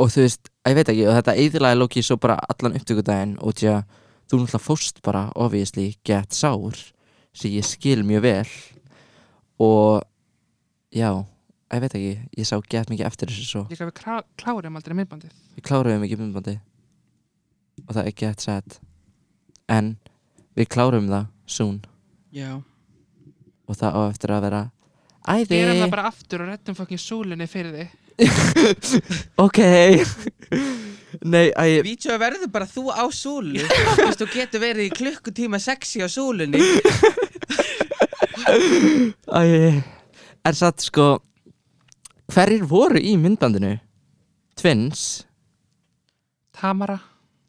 og 0.02 0.10
þú 0.12 0.24
veist, 0.24 0.50
ég 0.68 0.78
veit 0.78 0.92
ekki 0.92 1.06
og 1.06 1.18
þetta 1.18 1.36
eðilaði 1.44 1.78
Loki 1.78 2.02
svo 2.04 2.18
bara 2.20 2.38
allan 2.50 2.76
upptökudaginn 2.80 3.36
og 3.40 3.56
því 3.60 3.70
að 3.76 3.82
þú 4.26 4.40
náttúrulega 4.40 4.62
fórst 4.64 5.02
bara 5.06 5.26
obviously 5.38 5.86
get 6.08 6.34
sár 6.34 6.80
sem 7.36 7.54
ég 7.54 7.68
skil 7.68 8.02
mjög 8.08 8.24
vel. 8.26 8.52
Og 9.62 10.02
já, 10.92 11.10
ég 11.72 11.84
veit 11.84 11.98
ekki 12.00 12.14
ég 12.40 12.48
sá 12.48 12.56
get 12.66 12.90
mikið 12.90 13.08
eftir 13.08 13.30
þessu 13.32 13.48
svo. 13.48 13.66
Líka 13.70 13.86
við 13.86 13.98
klá, 14.02 14.22
klárum 14.40 14.80
aldrei 14.80 14.98
myndbandið. 14.98 15.36
Við 15.56 15.68
kláruðum 15.68 16.08
ekki 16.08 16.18
myndbandi 16.20 16.58
og 17.86 17.94
það 17.94 18.08
er 18.08 18.16
get 18.18 18.42
sad 18.44 18.80
en 19.72 19.94
við 20.58 20.68
kláruðum 20.74 21.08
það 21.12 21.26
soon. 21.48 21.80
Já. 22.34 22.52
Og 23.68 23.78
það 23.78 23.98
á 23.98 24.00
eftir 24.10 24.34
að 24.36 24.44
vera 24.46 24.62
æði. 25.22 25.48
Gerum 25.56 25.82
það 25.82 25.94
bara 25.96 26.06
aftur 26.10 26.44
og 26.44 26.52
rettum 26.52 26.76
fokkin 26.78 27.00
súlunni 27.00 27.48
fyrir 27.50 27.76
þig. 27.80 27.98
Ok. 29.40 29.58
Nei, 31.28 31.48
æ, 31.52 31.80
Vídeó 31.84 32.16
verður 32.20 32.48
bara 32.52 32.66
þú 32.68 32.86
á 32.92 33.04
súlu 33.12 33.60
Þú 33.64 34.04
veist, 34.06 34.20
þú 34.20 34.28
getur 34.32 34.62
verið 34.62 34.86
í 34.86 34.92
klukkutíma 34.96 35.58
sexy 35.60 36.00
á 36.04 36.08
súlunni. 36.08 36.60
Æ 39.32 39.82
er 40.42 40.56
satt 40.58 40.82
sko 40.82 41.20
hverjir 42.32 42.64
voru 42.68 43.00
í 43.00 43.14
myndbandinu? 43.20 43.76
Twins. 44.58 45.24
Tamara, 46.56 46.98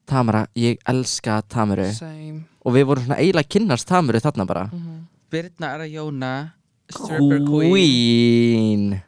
Tamara, 0.05 0.47
ég 0.55 0.77
elska 0.89 1.41
Tamaru 1.47 1.87
same. 1.93 2.43
Og 2.65 2.75
við 2.75 2.85
vorum 2.89 3.05
svona 3.07 3.19
eiginlega 3.19 3.47
að 3.47 3.53
kynnast 3.55 3.87
Tamaru 3.89 4.19
þarna 4.23 4.45
bara. 4.47 4.67
Mm 4.73 4.99
Birna 5.33 5.71
Arajona 5.73 6.53
Stripper 6.93 7.39
Queen. 7.47 7.71
Queen. 7.71 9.01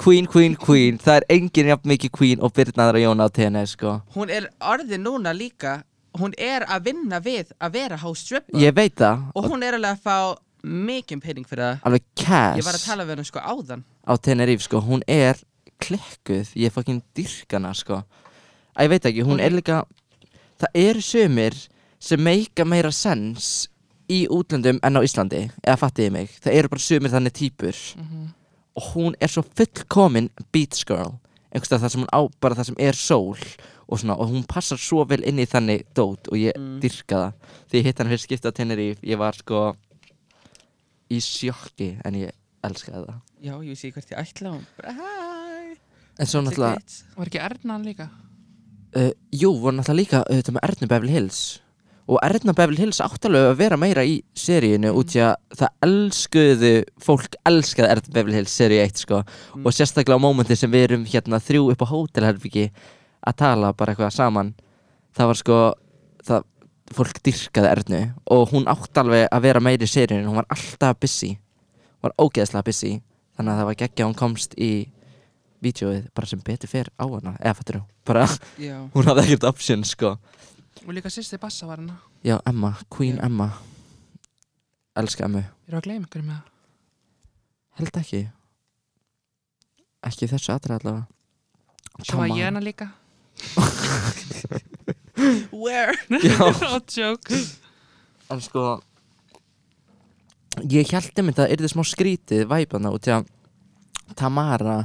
Queen, 0.00 0.26
Queen, 0.26 0.54
Queen. 0.56 0.96
Það 0.98 1.18
er 1.18 1.24
enginn 1.34 1.68
jafn 1.68 1.90
mikið 1.90 2.10
Queen 2.16 2.40
og 2.40 2.54
Birnaðar 2.56 2.96
Jóna 3.02 3.26
á 3.28 3.30
TNS 3.36 3.74
sko. 3.76 3.98
Hún 4.14 4.32
er 4.32 4.46
orðin 4.64 5.04
núna 5.04 5.34
líka 5.36 5.82
Hún 6.18 6.32
er 6.40 6.64
að 6.66 6.88
vinna 6.88 7.20
við 7.22 7.52
að 7.62 7.74
vera 7.76 7.96
house 8.00 8.24
stripper. 8.24 8.56
Ég 8.58 8.72
veit 8.74 8.96
það. 8.98 9.28
Og 9.38 9.46
hún 9.52 9.62
er 9.62 9.76
alveg 9.76 9.92
að 9.94 10.00
fá 10.02 10.16
mikið 10.66 11.20
penning 11.22 11.46
fyrir 11.46 11.62
það. 11.62 11.84
Alveg 11.86 12.06
cash. 12.18 12.56
Ég 12.58 12.66
var 12.66 12.78
að 12.78 12.86
tala 12.88 13.04
við 13.06 13.14
henni 13.14 13.28
sko 13.28 13.42
áðan. 13.44 13.84
Á 14.02 14.12
Tenerife 14.18 14.66
sko. 14.66 14.80
Hún 14.82 15.04
er 15.06 15.38
klikkuð. 15.78 16.50
Ég 16.58 16.66
er 16.66 16.74
fucking 16.74 16.98
dyrkana 17.14 17.70
sko. 17.78 18.00
Æ, 18.74 18.82
Ég 18.82 18.90
veit 18.90 19.06
ekki, 19.06 19.22
hún 19.22 19.36
Hún- 19.38 19.44
er 19.44 19.50
líka 19.54 19.84
Það 20.60 20.76
eru 20.82 21.00
sömur 21.04 21.56
sem 22.00 22.20
meika 22.22 22.64
meira 22.68 22.90
sens 22.92 23.68
í 24.10 24.26
útlöndum 24.28 24.78
en 24.82 24.96
á 24.96 25.00
Íslandi 25.06 25.44
eða 25.62 25.76
fattiði 25.80 26.10
mig, 26.12 26.30
það 26.42 26.56
eru 26.58 26.68
bara 26.72 26.82
sömur 26.84 27.12
þannig 27.14 27.34
típur 27.38 27.76
og 28.76 28.86
hún 28.94 29.14
er 29.20 29.28
svo 29.32 29.42
fullkomin 29.56 30.30
beach 30.52 30.84
girl 30.88 31.16
einhverstað 31.50 31.82
þar 31.84 31.92
sem 31.94 32.02
hún 32.04 32.12
á 32.14 32.20
bara 32.40 32.54
það 32.58 32.68
sem 32.70 32.78
er 32.78 32.94
sól 32.98 33.38
og 33.90 33.98
svona 33.98 34.14
og 34.22 34.30
hún 34.30 34.44
passar 34.46 34.78
svo 34.78 35.02
vel 35.10 35.24
inn 35.26 35.40
í 35.42 35.46
þannig 35.50 35.86
dót 35.98 36.28
og 36.30 36.36
ég 36.38 36.54
Mm. 36.56 36.78
dyrka 36.80 37.16
það. 37.16 37.32
Þegar 37.70 37.80
ég 37.80 37.86
hitt 37.88 37.98
hann 37.98 38.08
fyrir 38.12 38.22
skipta 38.22 38.52
Tenerife 38.54 39.02
ég 39.02 39.18
var 39.18 39.34
sko 39.34 39.74
í 41.10 41.18
sjokki 41.18 41.88
en 42.06 42.14
ég 42.20 42.30
elskaði 42.62 43.06
það. 43.08 43.20
Já, 43.42 43.54
ég 43.66 43.78
sé 43.80 43.90
hvert 43.94 44.10
ég 44.12 44.18
ætla 44.20 44.52
hæ 44.84 45.78
En 46.20 46.26
svo 46.28 46.42
náttúrulega 46.44 46.78
Var 47.16 47.26
ekki 47.30 47.40
Ernan 47.40 47.84
líka? 47.86 48.08
Uh, 48.96 49.10
Jú, 49.32 49.54
voru 49.60 49.76
náttúrulega 49.76 50.00
líka 50.00 50.22
auðvitað 50.26 50.56
með 50.56 50.64
Ernu 50.68 50.88
Beverly 50.90 51.16
Hills. 51.16 51.40
Og 52.10 52.18
Erna 52.26 52.54
Beverly 52.56 52.80
Hills 52.82 52.98
áttalega 53.04 53.52
að 53.52 53.58
vera 53.60 53.76
meira 53.78 54.02
í 54.02 54.16
seríinu 54.34 54.90
út 54.98 55.12
í 55.14 55.20
að 55.22 55.36
það 55.60 55.84
elskuðu 55.86 56.72
Fólk 57.04 57.36
elskaði 57.46 57.92
Erna 57.94 58.14
Beverly 58.16 58.40
Hills 58.40 58.54
seríu 58.56 58.80
1 58.82 59.04
sko. 59.04 59.20
Mm. 59.22 59.66
Og 59.66 59.76
sérstaklega 59.76 60.18
á 60.18 60.24
mómenti 60.24 60.56
sem 60.58 60.72
við 60.72 60.88
erum 60.88 61.04
hérna 61.06 61.38
þrjú 61.38 61.68
upp 61.74 61.84
á 61.86 61.90
hótelherbyggi 61.92 62.70
Að 63.20 63.36
tala 63.36 63.70
bara 63.76 63.92
eitthvað 63.92 64.16
saman. 64.16 64.54
Það 65.14 65.30
var 65.30 65.40
sko 65.42 65.60
það, 66.26 66.48
Fólk 66.90 67.20
dyrkaði 67.22 67.70
Ernu 67.76 68.00
Og 68.34 68.56
hún 68.56 68.66
átti 68.72 69.04
alveg 69.04 69.28
að 69.30 69.46
vera 69.46 69.62
meira 69.62 69.86
í 69.86 69.92
seríinu 69.94 70.26
Hún 70.26 70.40
var 70.40 70.50
alltaf 70.50 70.98
busy. 70.98 71.36
Hún 72.00 72.08
var 72.08 72.16
ógeðslega 72.18 72.66
busy. 72.66 72.96
Þannig 73.38 73.54
að 73.54 73.62
það 73.62 73.70
var 73.70 73.80
geggja 73.84 74.08
hún 74.08 74.18
komst 74.18 74.58
í 74.58 74.72
Vídeóið 75.60 76.06
bara 76.16 76.26
sem 76.30 76.40
betur 76.44 76.70
fer 76.72 76.88
á 76.96 77.04
hana 77.04 77.34
Eða 77.40 77.56
fattur 77.58 77.78
þú, 77.80 77.82
bara 78.08 78.26
hún 78.94 79.08
hafði 79.10 79.24
ekkert 79.26 79.48
option 79.50 79.84
sko. 79.84 80.14
Og 80.86 80.92
líka 80.96 81.10
sýsti 81.12 81.38
Bassa 81.40 81.68
var 81.68 81.82
hana. 81.82 81.98
Já, 82.24 82.38
Emma, 82.48 82.74
Queen 82.88 83.18
Já. 83.18 83.24
Emma. 83.28 83.50
Elska 84.96 85.24
Emmu. 85.28 85.42
Ég 85.44 85.72
er 85.72 85.78
að 85.78 85.86
gleyma 85.86 86.08
ykkur 86.08 86.24
með 86.24 86.36
það 86.40 86.46
Held 87.80 87.96
ekki. 88.00 88.22
Ekki 90.10 90.28
þessu 90.28 90.52
aðra 90.54 90.80
allavega. 90.80 91.06
Svo 92.04 92.18
var 92.20 92.32
hana 92.36 92.60
líka. 92.64 92.90
Where? 95.52 95.94
No 96.10 96.80
joke. 96.88 97.36
En 98.30 98.40
sko 98.40 98.80
Ég 100.70 100.90
held 100.92 101.14
einmitt 101.16 101.38
að 101.38 101.46
það 101.46 101.52
yrði 101.54 101.68
smá 101.72 101.82
skrítið 101.86 102.42
væpana 102.50 102.90
út 102.92 103.06
í 103.08 103.12
að 103.14 103.28
Tamara 104.18 104.80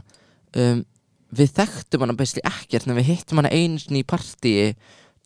um, 0.56 0.84
Við 1.36 1.50
þekktum 1.58 2.04
hana 2.06 2.14
bestli 2.16 2.42
ekkert 2.48 2.86
en 2.88 2.96
við 2.96 3.10
hittum 3.10 3.42
hana 3.42 3.50
einu 3.52 3.80
sinni 3.82 4.04
í 4.04 4.08
partíi 4.08 4.76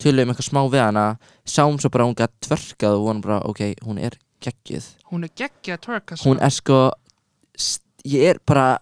Tölum 0.00 0.30
eitthvað 0.32 0.48
smá 0.48 0.62
við 0.72 0.80
hana 0.82 1.04
Sáum 1.44 1.76
svo 1.78 1.90
bara 1.92 2.06
að 2.06 2.10
hún 2.10 2.18
gætt 2.22 2.36
tvörkað 2.46 2.96
og 2.96 3.04
vorum 3.04 3.20
bara 3.26 3.40
ok, 3.46 3.60
hún 3.86 3.98
er 4.00 4.16
geggjuð 4.42 4.86
Hún 5.12 5.26
er 5.28 5.32
geggja 5.36 5.76
að 5.76 5.82
twerka 5.86 6.16
Hún 6.24 6.40
er 6.42 6.54
sko 6.56 6.78
Ég 8.08 8.24
er 8.32 8.40
bara 8.48 8.78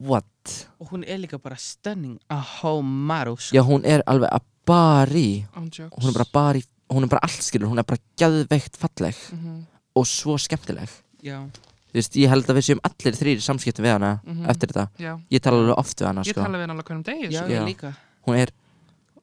What? 0.00 0.68
Og 0.80 0.92
hún 0.94 1.02
er 1.04 1.18
líka 1.20 1.38
bara 1.42 1.58
stunning 1.60 2.16
A 2.32 2.38
homaru 2.40 3.34
sko. 3.36 3.52
Já, 3.58 3.60
hún 3.66 3.82
er 3.84 4.00
alveg 4.08 4.30
að 4.32 4.46
bari 4.70 5.26
Hún 5.58 6.08
er 6.08 6.16
bara 6.16 6.28
bari 6.32 6.62
Hún 6.90 7.04
er 7.04 7.10
bara 7.12 7.24
allt 7.26 7.42
skilur 7.44 7.68
Hún 7.72 7.82
er 7.82 7.86
bara 7.88 8.00
gæðveikt 8.16 8.78
falleg 8.80 9.18
Mhm, 9.34 9.58
Og 9.98 10.06
svo 10.06 10.38
skemmtileg 10.38 10.88
Já. 11.20 11.42
Þú 11.90 11.98
veist, 11.98 12.16
ég 12.16 12.28
held 12.30 12.46
að 12.46 12.56
við 12.60 12.66
séum 12.68 12.80
allir 12.86 13.16
þrýr 13.18 13.40
í 13.40 13.42
samskiptum 13.42 13.84
við 13.84 13.92
hana 13.96 14.20
Mhm. 14.24 14.46
Eftir 14.48 14.68
þetta. 14.70 14.88
Já, 14.98 15.12
Ég 15.30 15.40
tala 15.42 15.56
alveg 15.58 15.78
oft 15.78 15.96
við 15.98 16.06
hana, 16.06 16.20
ég 16.22 16.30
sko. 16.34 16.40
tala 16.44 16.58
við 16.58 16.60
hann 16.66 16.70
alveg 16.76 16.84
hvernig 16.86 17.04
degi 17.04 17.30
Já, 17.32 17.40
sko. 17.40 17.48
ég 17.50 17.64
líka. 17.66 17.96
Hún 18.26 18.36
er 18.38 18.48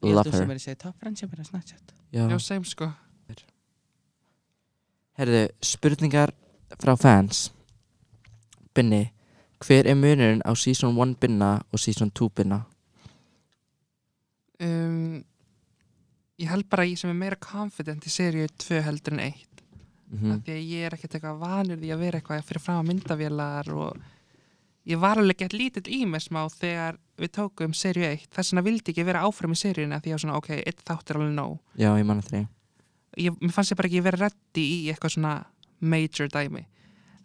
Ég 0.02 0.14
Love 0.14 0.24
held 0.24 0.26
þú 0.26 0.32
her 0.32 0.38
sem 0.38 0.50
er 0.50 0.54
að 0.56 0.64
segja 0.66 0.78
top 0.78 0.98
friend 1.00 1.18
sem 1.18 1.28
er 1.32 1.38
að 1.42 1.46
Snapchat. 1.48 1.92
Já. 2.12 2.28
Já, 2.28 2.38
same 2.40 2.64
sko. 2.64 2.92
Herðu, 5.18 5.48
spurningar 5.60 6.30
frá 6.78 6.96
fans. 6.98 7.50
Binni 8.74 9.10
Hver 9.60 9.86
er 9.90 9.94
munurinn 9.98 10.42
á 10.46 10.54
season 10.56 10.94
1 10.94 11.16
binna 11.18 11.60
og 11.72 11.80
season 11.80 12.10
2 12.12 12.28
binna? 12.30 12.64
um, 14.60 15.24
Ég 16.38 16.46
held 16.46 16.68
bara 16.70 16.84
ég 16.86 16.96
sem 16.96 17.10
er 17.10 17.14
meira 17.18 17.34
confident 17.42 18.04
í 18.06 18.10
seríu 18.14 18.46
2 18.62 18.80
heldur 18.86 19.14
en 19.14 19.20
1 19.32 19.34
Mm 20.10 20.32
af 20.32 20.44
því 20.44 20.52
að 20.54 20.68
ég 20.72 20.86
er 20.86 20.94
ekkert 20.96 21.14
eitthvað 21.18 21.40
vanur 21.42 21.78
því 21.78 21.90
að 21.92 21.98
vera 22.00 22.18
eitthvað 22.18 22.46
fyrir 22.48 22.62
fram 22.64 22.78
að 22.80 22.88
myndavélar 22.88 23.68
og 23.74 23.98
ég 24.88 24.98
var 24.98 25.18
alveg 25.20 25.36
gett 25.42 25.52
lítill 25.52 25.88
í 25.92 26.06
mig 26.08 26.22
smá 26.24 26.48
þegar 26.48 26.96
við 27.18 27.32
tókum 27.36 27.74
seríu 27.76 28.06
1 28.08 28.28
þess 28.32 28.52
vegna 28.54 28.64
vildi 28.64 28.92
ekki 28.94 29.04
vera 29.04 29.24
áfram 29.26 29.52
í 29.52 29.58
seríuna 29.58 30.00
því 30.00 30.14
að 30.14 30.22
svona 30.22 30.38
ok, 30.38 30.48
eitt 30.64 30.80
þátt 30.86 31.10
er 31.10 31.18
alveg 31.20 31.34
nóg. 31.36 31.58
Já, 31.76 31.90
ég 31.98 32.06
manna 32.08 32.24
því. 32.24 32.46
Mér 33.18 33.52
fannst 33.52 33.72
ég 33.74 33.78
bara 33.80 33.90
ekki 33.90 34.02
vera 34.06 34.20
reddi 34.22 34.64
í 34.64 34.78
eitthvað 34.92 35.14
svona 35.16 35.34
major 35.80 36.30
dæmi. 36.32 36.64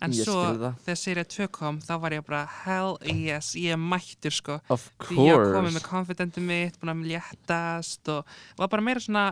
En 0.04 0.12
Ég 0.12 0.26
svo 0.28 0.74
þegar 0.84 1.00
seríu 1.00 1.24
2 1.24 1.48
kom 1.56 1.78
þá 1.80 1.94
var 2.04 2.12
ég 2.18 2.26
bara 2.28 2.42
hell 2.66 2.98
yes, 3.08 3.54
ég 3.56 3.78
er 3.78 3.80
mættur 3.80 4.34
sko. 4.36 4.58
Of 4.74 4.90
því 5.06 5.30
ég 5.30 5.46
komið 5.54 5.78
með 5.78 5.86
confidentum 5.88 6.50
mitt 6.50 6.76
búin 6.82 6.92
að 6.92 7.06
léttast 7.14 8.12
og 8.12 8.28
var 8.60 8.68
bara 8.74 8.84
meira 8.84 9.00
svona 9.00 9.30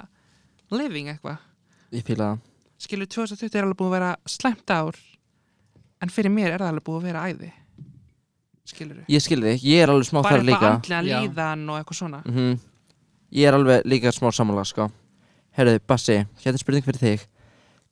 living 0.72 1.12
eitthvað. 1.12 1.44
Ég 1.92 2.08
fíla 2.08 2.30
það 2.32 2.48
skilur 2.82 3.10
2020 3.12 3.58
er 3.58 3.66
alveg 3.68 3.80
búið 3.80 3.92
að 3.92 3.96
vera 3.98 4.12
slæmt 4.30 4.74
ár 4.74 5.00
en 6.02 6.14
fyrir 6.14 6.34
mér 6.34 6.56
er 6.56 6.64
það 6.64 6.72
alveg 6.74 6.88
búið 6.88 7.02
að 7.02 7.08
vera 7.10 7.26
æði 7.30 7.52
skilur 8.72 9.04
Ég 9.12 9.24
skil 9.24 9.42
þig, 9.44 9.64
ég 9.68 9.84
er 9.84 9.92
alveg 9.92 10.08
smá 10.08 10.22
bara 10.22 10.38
þar 10.38 10.46
líka. 10.48 10.58
eitthvað 10.58 10.76
andlega 10.78 11.02
Já. 11.12 11.20
líðan 11.22 11.64
og 11.70 11.80
eitthvað 11.82 12.02
svona. 12.02 12.22
Mm 12.28 12.60
Ég 13.32 13.48
er 13.48 13.56
alveg 13.56 13.86
líka 13.88 14.12
smá 14.12 14.28
sammála 14.36 14.66
sko. 14.68 14.90
Herðu, 15.56 15.80
Bassi, 15.88 16.18
hérna 16.44 16.60
er 16.60 16.60
spurning 16.60 16.84
fyrir 16.84 17.00
þig. 17.00 17.22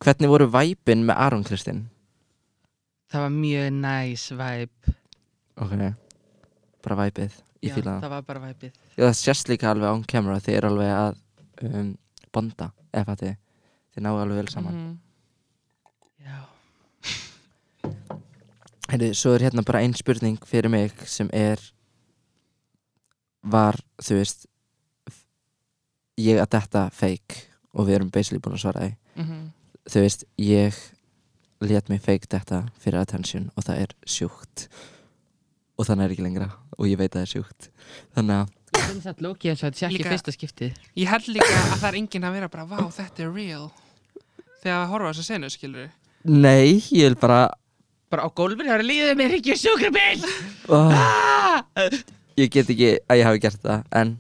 Hvernig 0.04 0.32
voru 0.32 0.48
væpin 0.52 1.06
með 1.08 1.16
Aron 1.16 1.46
Kristinn? 1.48 1.86
Það 3.10 3.24
var 3.26 3.32
mjög 3.34 3.70
nice 3.80 4.36
vibe 4.38 4.94
Ok. 5.60 5.74
Bara 6.84 6.98
væpið, 7.02 7.38
ég 7.64 7.72
Já, 7.72 7.76
fíla 7.76 7.94
það 7.96 8.04
Það 8.04 8.14
var 8.14 8.26
bara 8.28 8.42
vibeið 8.44 8.74
Já, 8.96 9.04
það 9.04 9.16
sést 9.20 9.50
líka 9.52 9.72
alveg 9.72 9.90
án 9.96 10.04
camera 10.08 10.40
Þið 10.46 10.58
er 10.60 10.68
alveg 10.70 10.92
að 10.96 11.18
um, 11.68 11.90
bonda 12.36 12.70
Eða 12.94 13.08
fatið 13.10 13.34
Þið 13.34 13.38
náðu 14.06 14.22
alveg 14.24 14.38
vel 14.44 14.52
saman. 14.54 14.76
Mhm. 14.80 15.00
Já. 16.26 16.40
Herðu, 18.92 19.12
svo 19.16 19.34
er 19.36 19.48
hérna 19.48 19.64
bara 19.66 19.82
ein 19.86 19.94
spurning 19.94 20.40
fyrir 20.46 20.70
mig 20.70 20.92
Sem 21.08 21.30
er 21.34 21.62
Var, 23.44 23.78
þú 24.02 24.18
veist 24.20 24.48
Ég 26.20 26.42
að 26.42 26.50
detta 26.58 26.90
fake 26.92 27.46
Og 27.74 27.88
við 27.88 28.00
erum 28.00 28.10
basically 28.12 28.42
búin 28.44 28.58
að 28.58 28.64
svara 28.66 28.82
því. 28.88 28.96
Mhm. 29.16 29.52
þú 29.90 30.02
veist, 30.04 30.24
ég 30.38 30.76
let 31.62 31.90
mig 31.90 32.02
fake 32.02 32.28
þetta 32.30 32.70
fyrir 32.80 33.02
attention 33.02 33.50
og 33.56 33.64
það 33.64 33.82
er 33.84 33.94
sjúkt. 34.06 34.68
Og 35.80 35.88
þannig 35.88 36.06
er 36.06 36.14
ekki 36.14 36.26
lengra 36.26 36.50
og 36.78 36.88
ég 36.88 36.98
veit 37.00 37.12
að 37.12 37.20
það 37.20 37.26
er 37.26 37.32
sjúkt. 37.34 37.70
Þannig 38.16 38.36
að, 38.36 38.52
finnst 38.88 39.08
þetta 39.10 39.26
lóki 39.28 39.52
eins 39.52 39.62
og 39.64 39.70
þetta 39.70 39.80
sé 39.82 39.86
ekki 39.90 40.00
Líka- 40.00 40.14
fyrsta 40.16 40.36
skiptið. 40.36 40.82
Ég 40.96 41.08
held 41.12 41.30
líka 41.36 41.54
að 41.60 41.78
það 41.78 41.88
er 41.92 42.00
enginn 42.02 42.28
að 42.30 42.36
vera 42.40 42.52
bara 42.54 42.66
vá 42.70 42.80
þetta 42.98 43.26
er 43.26 43.34
real. 43.36 43.70
Þegar 44.60 44.78
að 44.84 44.90
horfa 44.94 45.10
á 45.10 45.12
þessa 45.14 45.28
senu 45.30 45.50
skilur 45.54 45.90
nei, 46.24 46.80
ég 46.92 47.10
vil 47.10 47.18
bara 47.20 47.50
Bara 48.10 48.26
á 48.26 48.30
gólfinu 48.34 48.72
har 48.72 48.82
líðið 48.82 49.18
mér 49.20 49.36
ekki 49.38 49.56
sjúkrabill 49.60 50.24
oh, 50.74 51.62
ég 52.40 52.50
get 52.50 52.72
ekki 52.74 52.96
að 53.06 53.20
ég 53.22 53.28
hafi 53.28 53.42
gert 53.44 53.62
það 53.62 53.84
en 54.02 54.16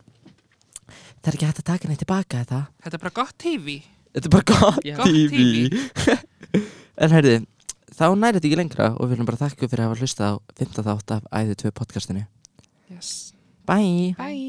það 1.19 1.32
er 1.32 1.38
ekki 1.38 1.50
hægt 1.50 1.62
að 1.63 1.69
taka 1.72 1.89
neitt 1.89 2.04
tilbaka 2.04 2.43
þetta 2.43 2.60
þetta 2.86 3.00
er 3.00 3.04
bara 3.04 3.15
gott 3.19 3.36
TV 3.41 3.80
þetta 4.13 4.30
er 4.30 4.36
bara 4.36 4.48
gott 4.54 4.86
Já. 4.86 4.95
Gott 5.00 5.10
TV 5.10 6.22
en 7.04 7.15
heyrði, 7.17 7.36
þá 7.98 8.06
næri 8.13 8.38
þetta 8.38 8.52
ekki 8.52 8.62
lengra 8.62 8.91
og 8.93 9.02
við 9.08 9.15
viljum 9.15 9.32
bara 9.32 9.41
þakka 9.41 9.58
ykkur 9.58 9.74
fyrir 9.74 9.86
að 9.86 9.89
hafa 9.89 10.06
hlustað 10.06 10.30
á 10.30 10.34
15 10.62 10.88
þátt 10.91 11.15
af 11.17 11.28
Æði 11.34 11.60
2 11.65 11.76
podcastinu. 11.82 12.26
Yes. 12.93 13.12
Bye! 13.65 14.13
bye 14.17 14.49